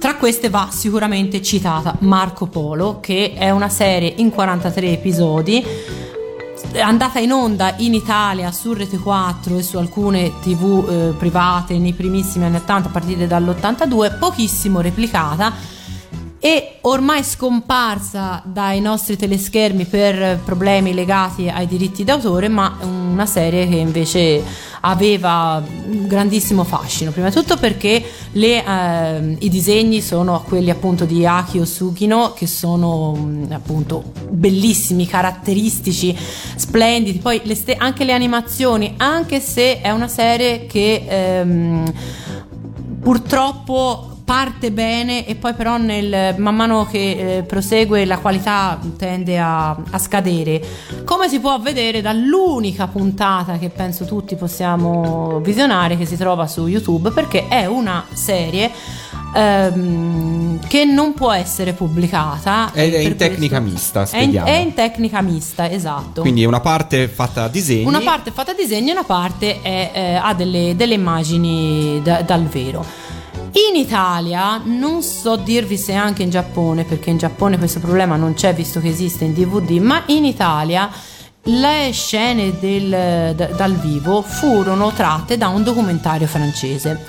[0.00, 5.64] tra queste va sicuramente citata Marco Polo, che è una serie in 43 episodi
[6.80, 11.92] andata in onda in Italia su Rete 4 e su alcune tv eh, private nei
[11.92, 15.52] primissimi anni 80 a partire dall'82 pochissimo replicata
[16.38, 23.66] e ormai scomparsa dai nostri teleschermi per problemi legati ai diritti d'autore, ma una serie
[23.66, 24.42] che invece
[24.80, 27.10] aveva un grandissimo fascino.
[27.10, 32.46] Prima di tutto perché le, ehm, i disegni sono quelli appunto di Akio Sugino, che
[32.46, 36.16] sono mh, appunto bellissimi, caratteristici,
[36.54, 37.18] splendidi.
[37.18, 41.92] Poi le ste- anche le animazioni, anche se è una serie che ehm,
[43.00, 49.38] purtroppo parte bene e poi però nel, man mano che eh, prosegue la qualità tende
[49.38, 50.60] a, a scadere.
[51.04, 56.66] Come si può vedere dall'unica puntata che penso tutti possiamo visionare che si trova su
[56.66, 58.72] YouTube perché è una serie
[59.32, 62.72] ehm, che non può essere pubblicata.
[62.72, 64.46] È, è in tecnica mista, È in, spieghiamo.
[64.48, 66.22] è in tecnica mista, esatto.
[66.22, 67.84] Quindi è una parte fatta a disegni.
[67.84, 72.22] Una parte fatta a disegno e una parte è, eh, ha delle, delle immagini da-
[72.22, 73.05] dal vero.
[73.56, 78.34] In Italia, non so dirvi se anche in Giappone, perché in Giappone questo problema non
[78.34, 80.90] c'è visto che esiste in DVD, ma in Italia
[81.44, 87.06] le scene del- da- dal vivo furono tratte da un documentario francese.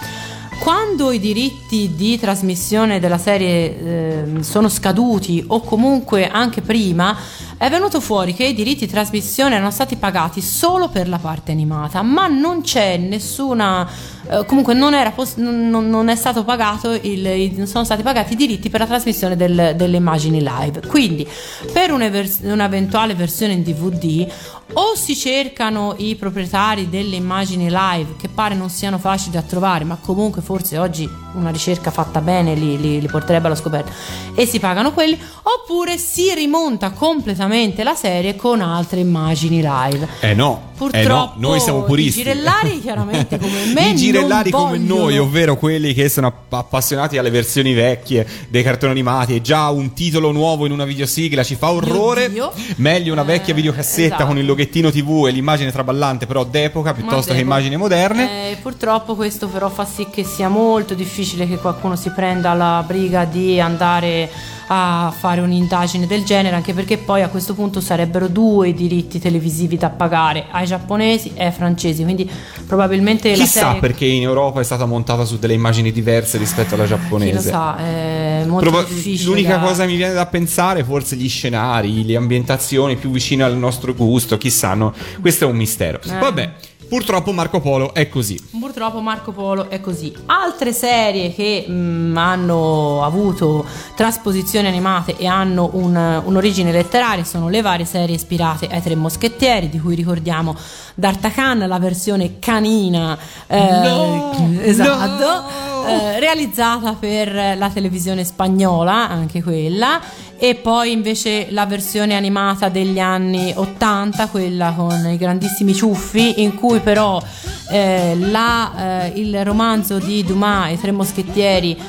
[0.60, 3.80] Quando i diritti di trasmissione della serie
[4.24, 7.16] ehm, sono scaduti o comunque anche prima,
[7.58, 11.52] è venuto fuori che i diritti di trasmissione erano stati pagati solo per la parte
[11.52, 14.16] animata, ma non c'è nessuna.
[14.30, 18.04] Eh, comunque non, era poss- non, non- non è stato pagato il, non sono stati
[18.04, 20.82] pagati i diritti per la trasmissione del- delle immagini live.
[20.88, 21.28] Quindi,
[21.72, 24.28] per un'ever- un'eventuale versione in DVD,
[24.74, 29.86] o si cercano i proprietari delle immagini live, che pare non siano facili da trovare,
[29.86, 33.92] ma comunque forse oggi una ricerca fatta bene li, li- li porterebbe alla scoperta,
[34.36, 40.08] e si pagano quelli, oppure si rimonta completamente la serie con altre immagini live.
[40.20, 42.20] Eh no, Purtroppo eh no, noi siamo puristi.
[42.20, 45.00] i girellari chiaramente come me I girellari non come vogliono.
[45.02, 49.70] noi, ovvero quelli che sono app- appassionati alle versioni vecchie dei cartoni animati e già
[49.70, 52.30] un titolo nuovo in una videosigla ci fa orrore.
[52.30, 52.52] Dio.
[52.78, 54.26] Meglio una vecchia Eh, videocassetta esatto.
[54.26, 58.52] con il loghettino TV e l'immagine traballante però d'epoca piuttosto che Ma immagini moderne.
[58.52, 62.84] Eh, purtroppo questo però fa sì che sia molto difficile che qualcuno si prenda la
[62.86, 64.30] briga di andare
[64.68, 69.20] a fare un'indagine del genere, anche perché poi a questo punto sarebbero due i diritti
[69.20, 72.30] televisivi da pagare, ai giapponesi e ai francesi, quindi
[72.66, 76.76] probabilmente la Chissà serie perché in Europa è stata montata su delle immagini diverse rispetto
[76.76, 77.50] alla chi lo giapponese.
[77.50, 79.30] sa, è molto Proba- difficile.
[79.30, 83.56] L'unica da- cosa mi viene da pensare, forse gli scenari, le ambientazioni più vicine al
[83.58, 84.94] nostro gusto, chissà, no?
[85.22, 86.00] questo è un mistero.
[86.04, 86.18] Eh.
[86.20, 86.52] Vabbè,
[86.88, 88.40] purtroppo Marco Polo è così.
[88.60, 90.14] Purtroppo Marco Polo è così.
[90.26, 93.66] Altre serie che mh, hanno avuto
[93.96, 99.70] trasposizioni animate e hanno un- un'origine letteraria sono le varie serie ispirate ai Tre Moschettieri,
[99.70, 100.56] di cui ricordiamo
[101.00, 103.16] D'Artacan, la versione canina,
[103.46, 104.60] eh, No!
[104.64, 105.44] esatto,
[105.88, 110.02] eh, realizzata per la televisione spagnola, anche quella,
[110.40, 116.56] e poi invece la versione animata degli anni 80, quella con i grandissimi ciuffi, in
[116.56, 117.22] cui però
[117.70, 121.80] eh, la, eh, il romanzo di Dumas, I Tre Moschettieri,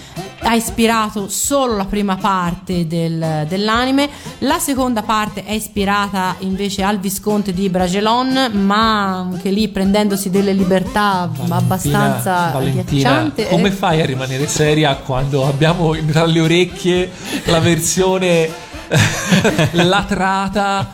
[0.41, 4.09] ha ispirato solo la prima parte del- dell'anime,
[4.39, 10.53] la seconda parte è ispirata invece al Visconte di Bragelon, ma anche lì prendendosi delle
[10.53, 17.11] libertà abbastanza Valentina, come Eh, fai a rimanere seria quando abbiamo tra le orecchie
[17.47, 18.49] la versione
[19.73, 20.91] latrata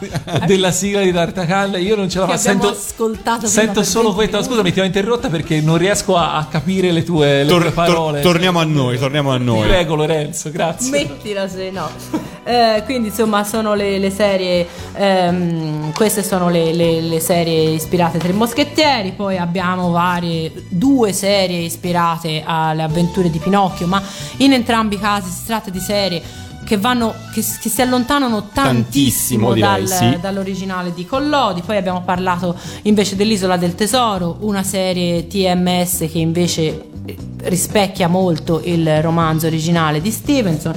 [0.47, 1.81] della sigla di D'Artacan?
[1.81, 2.49] Io non ce la faccio.
[2.51, 4.37] abbiamo Sento, ascoltato sento solo 20 questa.
[4.37, 4.49] minuti.
[4.51, 7.73] Scusami, ti ho interrotta perché non riesco a, a capire le tue, le Tor- tue
[7.73, 8.21] tor- parole.
[8.21, 9.67] torniamo a noi, torniamo a Ti noi.
[9.67, 10.91] prego, Lorenzo, grazie.
[10.91, 11.89] Mettila se no.
[12.47, 18.17] Eh, quindi insomma sono le, le serie, ehm, queste sono le, le- le serie ispirate
[18.19, 24.03] ai Tre Moschettieri, poi abbiamo varie, due serie ispirate alle avventure di Pinocchio, ma
[24.39, 26.23] in entrambi i casi si tratta di serie
[26.65, 30.19] che, vanno, che, che si allontanano tantissimo, Tantissimo, direi, dal- sì.
[30.21, 31.63] dall'originale di Collodi.
[31.63, 38.61] Poi abbiamo parlato invece dell'Isola del Tesoro, una serie TMS che invece eh, rispecchia molto
[38.65, 40.75] il romanzo originale di Stevenson.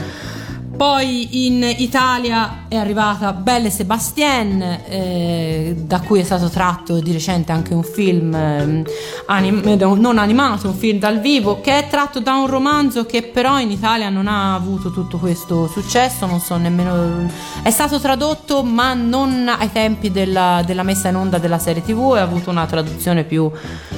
[0.77, 7.51] Poi in Italia è arrivata Belle Sebastien, eh, da cui è stato tratto di recente
[7.51, 8.83] anche un film ehm,
[9.25, 13.23] anim- eh, non animato, un film dal vivo, che è tratto da un romanzo che
[13.23, 17.27] però in Italia non ha avuto tutto questo successo, non so nemmeno...
[17.63, 22.13] È stato tradotto ma non ai tempi della, della messa in onda della serie tv
[22.17, 23.49] ha avuto una traduzione più,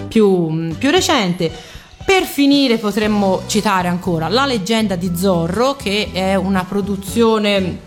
[0.08, 1.78] più, più recente.
[2.10, 7.78] Per finire potremmo citare ancora La leggenda di Zorro, che è una produzione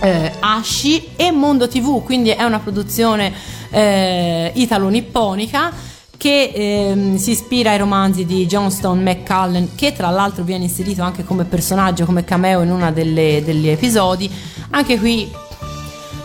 [0.00, 3.30] eh, Ashi e Mondo TV, quindi è una produzione
[3.68, 5.70] eh, italo-nipponica
[6.16, 11.22] che ehm, si ispira ai romanzi di Johnston McCullen, che tra l'altro viene inserito anche
[11.22, 14.30] come personaggio, come cameo in uno degli episodi.
[14.70, 15.30] Anche qui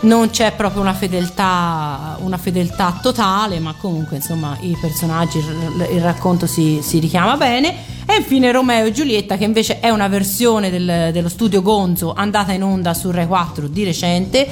[0.04, 6.00] non c'è proprio una fedeltà, una fedeltà totale, ma comunque insomma i personaggi, il, il
[6.00, 7.92] racconto si, si richiama bene.
[8.06, 12.52] E infine Romeo e Giulietta, che invece è una versione del- dello studio Gonzo andata
[12.52, 14.46] in onda su Rai 4 di recente,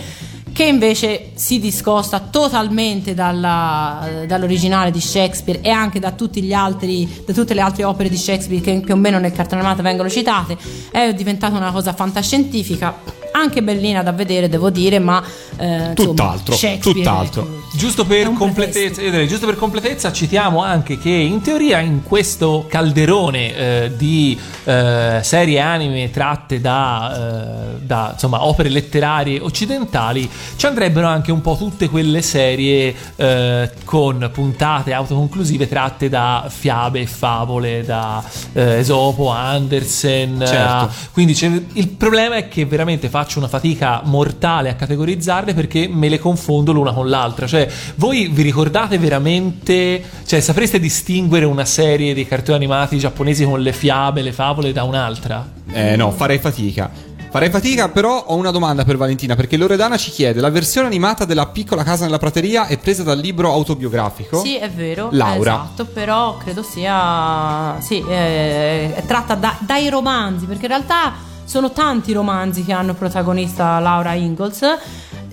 [0.53, 6.15] che invece si discosta totalmente dalla- dall'originale di Shakespeare e anche da,
[6.55, 9.83] altri, da tutte le altre opere di Shakespeare che più o meno nel cartone animato
[9.83, 10.57] vengono citate.
[10.91, 12.95] È diventata una cosa fantascientifica,
[13.33, 15.23] anche bellina da vedere, devo dire, ma
[15.57, 17.61] eh, insomma, Tutt'altro, Shakespeare, tutt'altro.
[17.75, 23.93] Giusto per, completezza, giusto per completezza citiamo anche che in teoria in questo calderone eh,
[23.97, 31.33] di eh, serie anime tratte da, eh, da, insomma, opere letterarie occidentali ci andrebbero anche
[31.33, 38.23] un po' tutte quelle serie eh, con puntate autoconclusive tratte da fiabe e favole da
[38.53, 40.91] eh, Esopo, Andersen Certo.
[41.13, 46.09] quindi c'è- il problema è che veramente faccio una fatica mortale a categorizzarle perché me
[46.09, 47.47] le confondo l'una con l'altra.
[47.47, 53.61] Cioè, voi vi ricordate veramente, cioè sapreste distinguere una serie di cartoni animati giapponesi con
[53.61, 55.49] le fiabe, le favole da un'altra?
[55.73, 56.91] Eh no, farei fatica.
[57.31, 61.25] Farei fatica, però ho una domanda per Valentina, perché Loredana ci chiede: la versione animata
[61.25, 64.43] della piccola casa nella prateria è presa dal libro autobiografico?
[64.43, 65.09] Sì, è vero.
[65.13, 65.53] Laura.
[65.53, 67.79] Esatto, però credo sia.
[67.81, 72.95] Sì, eh, è tratta da- dai romanzi, perché in realtà sono tanti romanzi che hanno
[72.95, 74.63] protagonista Laura Ingalls.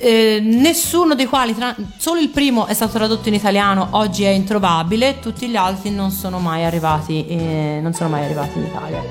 [0.02, 4.30] eh, nessuno dei quali, tra- solo il primo è stato tradotto in italiano, oggi è
[4.30, 9.04] introvabile, tutti gli altri non sono mai arrivati, eh, non sono mai arrivati in Italia.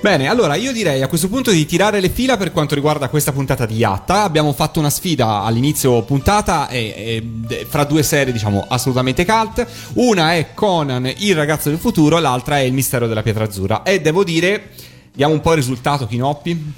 [0.00, 3.32] Bene, allora io direi a questo punto di tirare le fila per quanto riguarda questa
[3.32, 4.22] puntata di Yatta.
[4.22, 9.66] Abbiamo fatto una sfida all'inizio puntata e- e- fra due serie, diciamo, assolutamente cult.
[9.94, 13.82] Una è Conan, il ragazzo del futuro, l'altra è il mistero della pietra azzurra.
[13.82, 14.70] E devo dire,
[15.18, 16.72] diamo un po' il risultato, Chinoppi.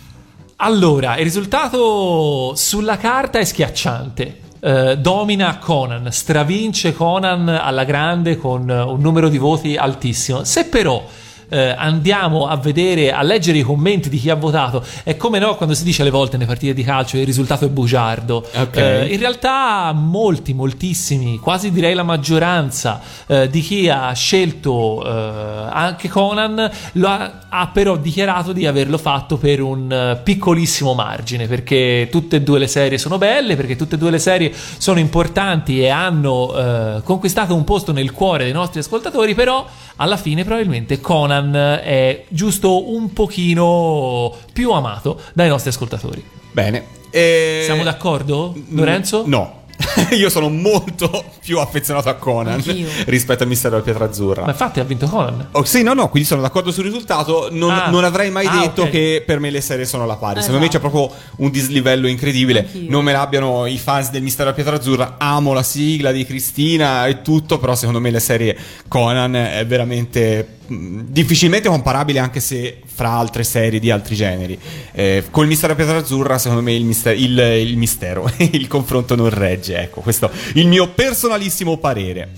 [0.56, 4.40] Allora, il risultato sulla carta è schiacciante.
[4.60, 10.44] Eh, domina Conan, stravince Conan alla grande con un numero di voti altissimo.
[10.44, 11.04] Se però
[11.50, 15.56] eh, andiamo a vedere, a leggere i commenti di chi ha votato, è come no
[15.56, 18.46] quando si dice alle volte nelle partite di calcio il risultato è bugiardo.
[18.54, 18.76] Ok.
[18.76, 25.68] Eh, in realtà molti, moltissimi, quasi direi la maggioranza eh, di chi ha scelto eh,
[25.70, 31.46] anche Conan lo ha, ha però dichiarato di averlo fatto per un eh, piccolissimo margine,
[31.46, 35.00] perché tutte e due le serie sono belle, perché tutte e due le serie sono
[35.00, 39.66] importanti e hanno eh, conquistato un posto nel cuore dei nostri ascoltatori, però
[39.96, 46.22] alla fine probabilmente Conan è giusto un pochino più amato dai nostri ascoltatori.
[46.52, 46.84] Bene.
[47.10, 49.24] E- Siamo d'accordo, Lorenzo?
[49.26, 49.58] No.
[50.12, 52.86] Io sono molto più affezionato a Conan Anch'io.
[53.06, 54.42] rispetto al mistero della pietra azzurra.
[54.44, 55.48] Ma infatti ha vinto Conan.
[55.52, 57.48] Oh, sì, no, no, quindi sono d'accordo sul risultato.
[57.50, 57.88] Non, Ah.
[57.88, 58.90] non avrei mai Ah, detto ok.
[58.90, 60.40] che per me le serie sono alla pari.
[60.42, 60.90] Secondo me c'è Esatto.
[60.90, 62.58] proprio un dislivello incredibile.
[62.60, 62.90] Anch'io.
[62.90, 65.14] Non me l'abbiano i fans del Mistero della Pietra Azzurra.
[65.16, 68.54] Amo la sigla di Cristina e tutto, però secondo me le serie
[68.86, 74.58] Conan è veramente difficilmente comparabile anche se fra altre serie di altri generi.
[74.92, 79.14] Eh, col Mistero della Pietra Azzurra, secondo me il, mister- il- il mistero, il confronto
[79.16, 79.78] non regge.
[79.78, 82.28] Ecco, questo è il mio personalissimo parere.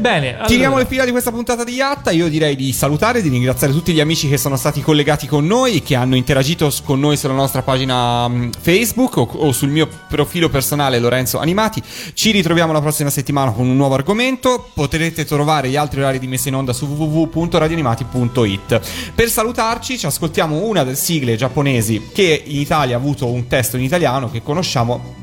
[0.00, 2.10] Bene, allora, Tiriamo le fila di questa puntata di Yatta.
[2.10, 5.82] Io direi di salutare, di ringraziare tutti gli amici che sono stati collegati con noi,
[5.82, 10.48] che hanno interagito con noi sulla nostra pagina mh, Facebook o, o sul mio profilo
[10.48, 11.82] personale Lorenzo Animati.
[12.14, 14.70] Ci ritroviamo la prossima settimana con un nuovo argomento.
[14.72, 18.80] Potrete trovare gli altri orari di messa in onda su www.radioanimati.it.
[19.14, 23.76] Per salutarci, ci ascoltiamo una delle sigle giapponesi che in Italia ha avuto un testo
[23.76, 25.18] in italiano che conosciamo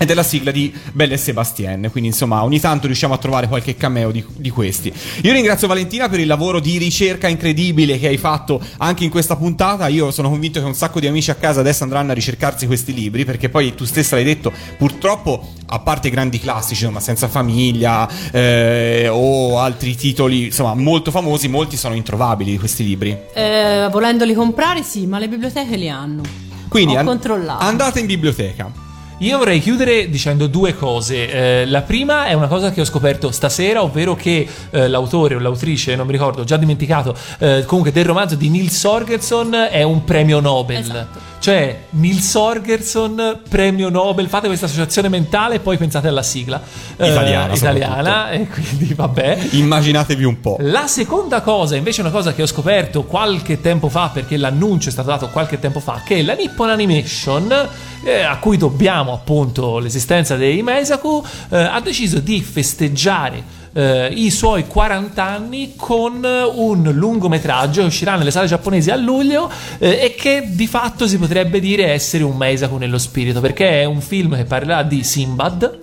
[0.00, 1.90] ed è la sigla di Belle e Sebastien.
[1.90, 4.90] Quindi, insomma, ogni tanto riusciamo a trovare qualche cameo di, di questi.
[5.20, 9.36] Io ringrazio Valentina per il lavoro di ricerca incredibile che hai fatto anche in questa
[9.36, 9.88] puntata.
[9.88, 12.94] Io sono convinto che un sacco di amici a casa adesso andranno a ricercarsi questi
[12.94, 13.26] libri.
[13.26, 18.08] Perché poi tu stessa l'hai detto, purtroppo, a parte i grandi classici, insomma, Senza famiglia
[18.32, 23.14] eh, o altri titoli, insomma, molto famosi, molti sono introvabili questi libri.
[23.34, 26.22] Eh, volendoli comprare, sì, ma le biblioteche li hanno.
[26.70, 27.20] Quindi an-
[27.58, 28.88] andate in biblioteca.
[29.22, 31.30] Io vorrei chiudere dicendo due cose.
[31.62, 35.38] Eh, la prima è una cosa che ho scoperto stasera, ovvero che eh, l'autore o
[35.38, 39.82] l'autrice, non mi ricordo, ho già dimenticato, eh, comunque del romanzo di Nils Sorgerson è
[39.82, 40.78] un premio Nobel.
[40.78, 41.29] Esatto.
[41.40, 46.60] Cioè, Nils Sorgerson, premio Nobel, fate questa associazione mentale e poi pensate alla sigla.
[46.96, 49.48] Eh, Italiana, italiana, e quindi vabbè.
[49.52, 50.58] Immaginatevi un po'.
[50.60, 54.90] La seconda cosa, invece, è una cosa che ho scoperto qualche tempo fa, perché l'annuncio
[54.90, 57.68] è stato dato qualche tempo fa, che la Nippon Animation,
[58.04, 64.30] eh, a cui dobbiamo appunto l'esistenza dei Meisaku, eh, ha deciso di festeggiare eh, i
[64.30, 70.14] suoi 40 anni con un lungometraggio che uscirà nelle sale giapponesi a luglio eh, e
[70.14, 74.36] che di fatto si potrebbe dire essere un Meisaku nello spirito, perché è un film
[74.36, 75.79] che parlerà di Sinbad.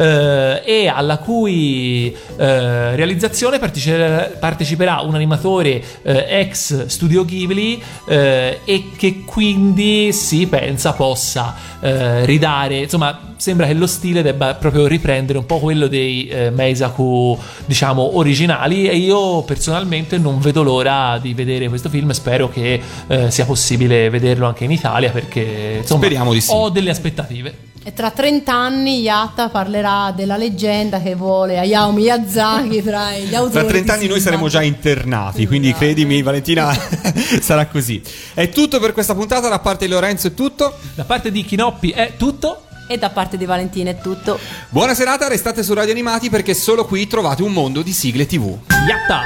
[0.00, 8.60] Eh, e alla cui eh, realizzazione partecipe- parteciperà un animatore eh, ex Studio Ghibli eh,
[8.64, 14.86] e che quindi si pensa possa eh, ridare, insomma sembra che lo stile debba proprio
[14.86, 21.32] riprendere un po' quello dei Meisaku diciamo originali e io personalmente non vedo l'ora di
[21.32, 22.78] vedere questo film spero che
[23.28, 26.50] sia possibile vederlo anche in Italia perché insomma Speriamo di sì.
[26.52, 32.82] ho delle aspettative E tra 30 anni Yatta parlerà della leggenda che vuole Hayao Miyazaki
[32.82, 33.52] tra gli autori.
[33.52, 35.84] Tra 30 di anni noi saremo già internati, quindi Esatto.
[35.84, 36.76] credimi Valentina
[37.40, 38.02] sarà così.
[38.34, 40.76] È tutto per questa puntata, da parte di Lorenzo è tutto.
[40.94, 44.38] da parte di Kinoppi è tutto E da parte di Valentina è tutto.
[44.68, 48.58] Buona serata, restate su Radio Animati perché solo qui trovate un mondo di sigle TV.
[48.86, 49.22] Yatta!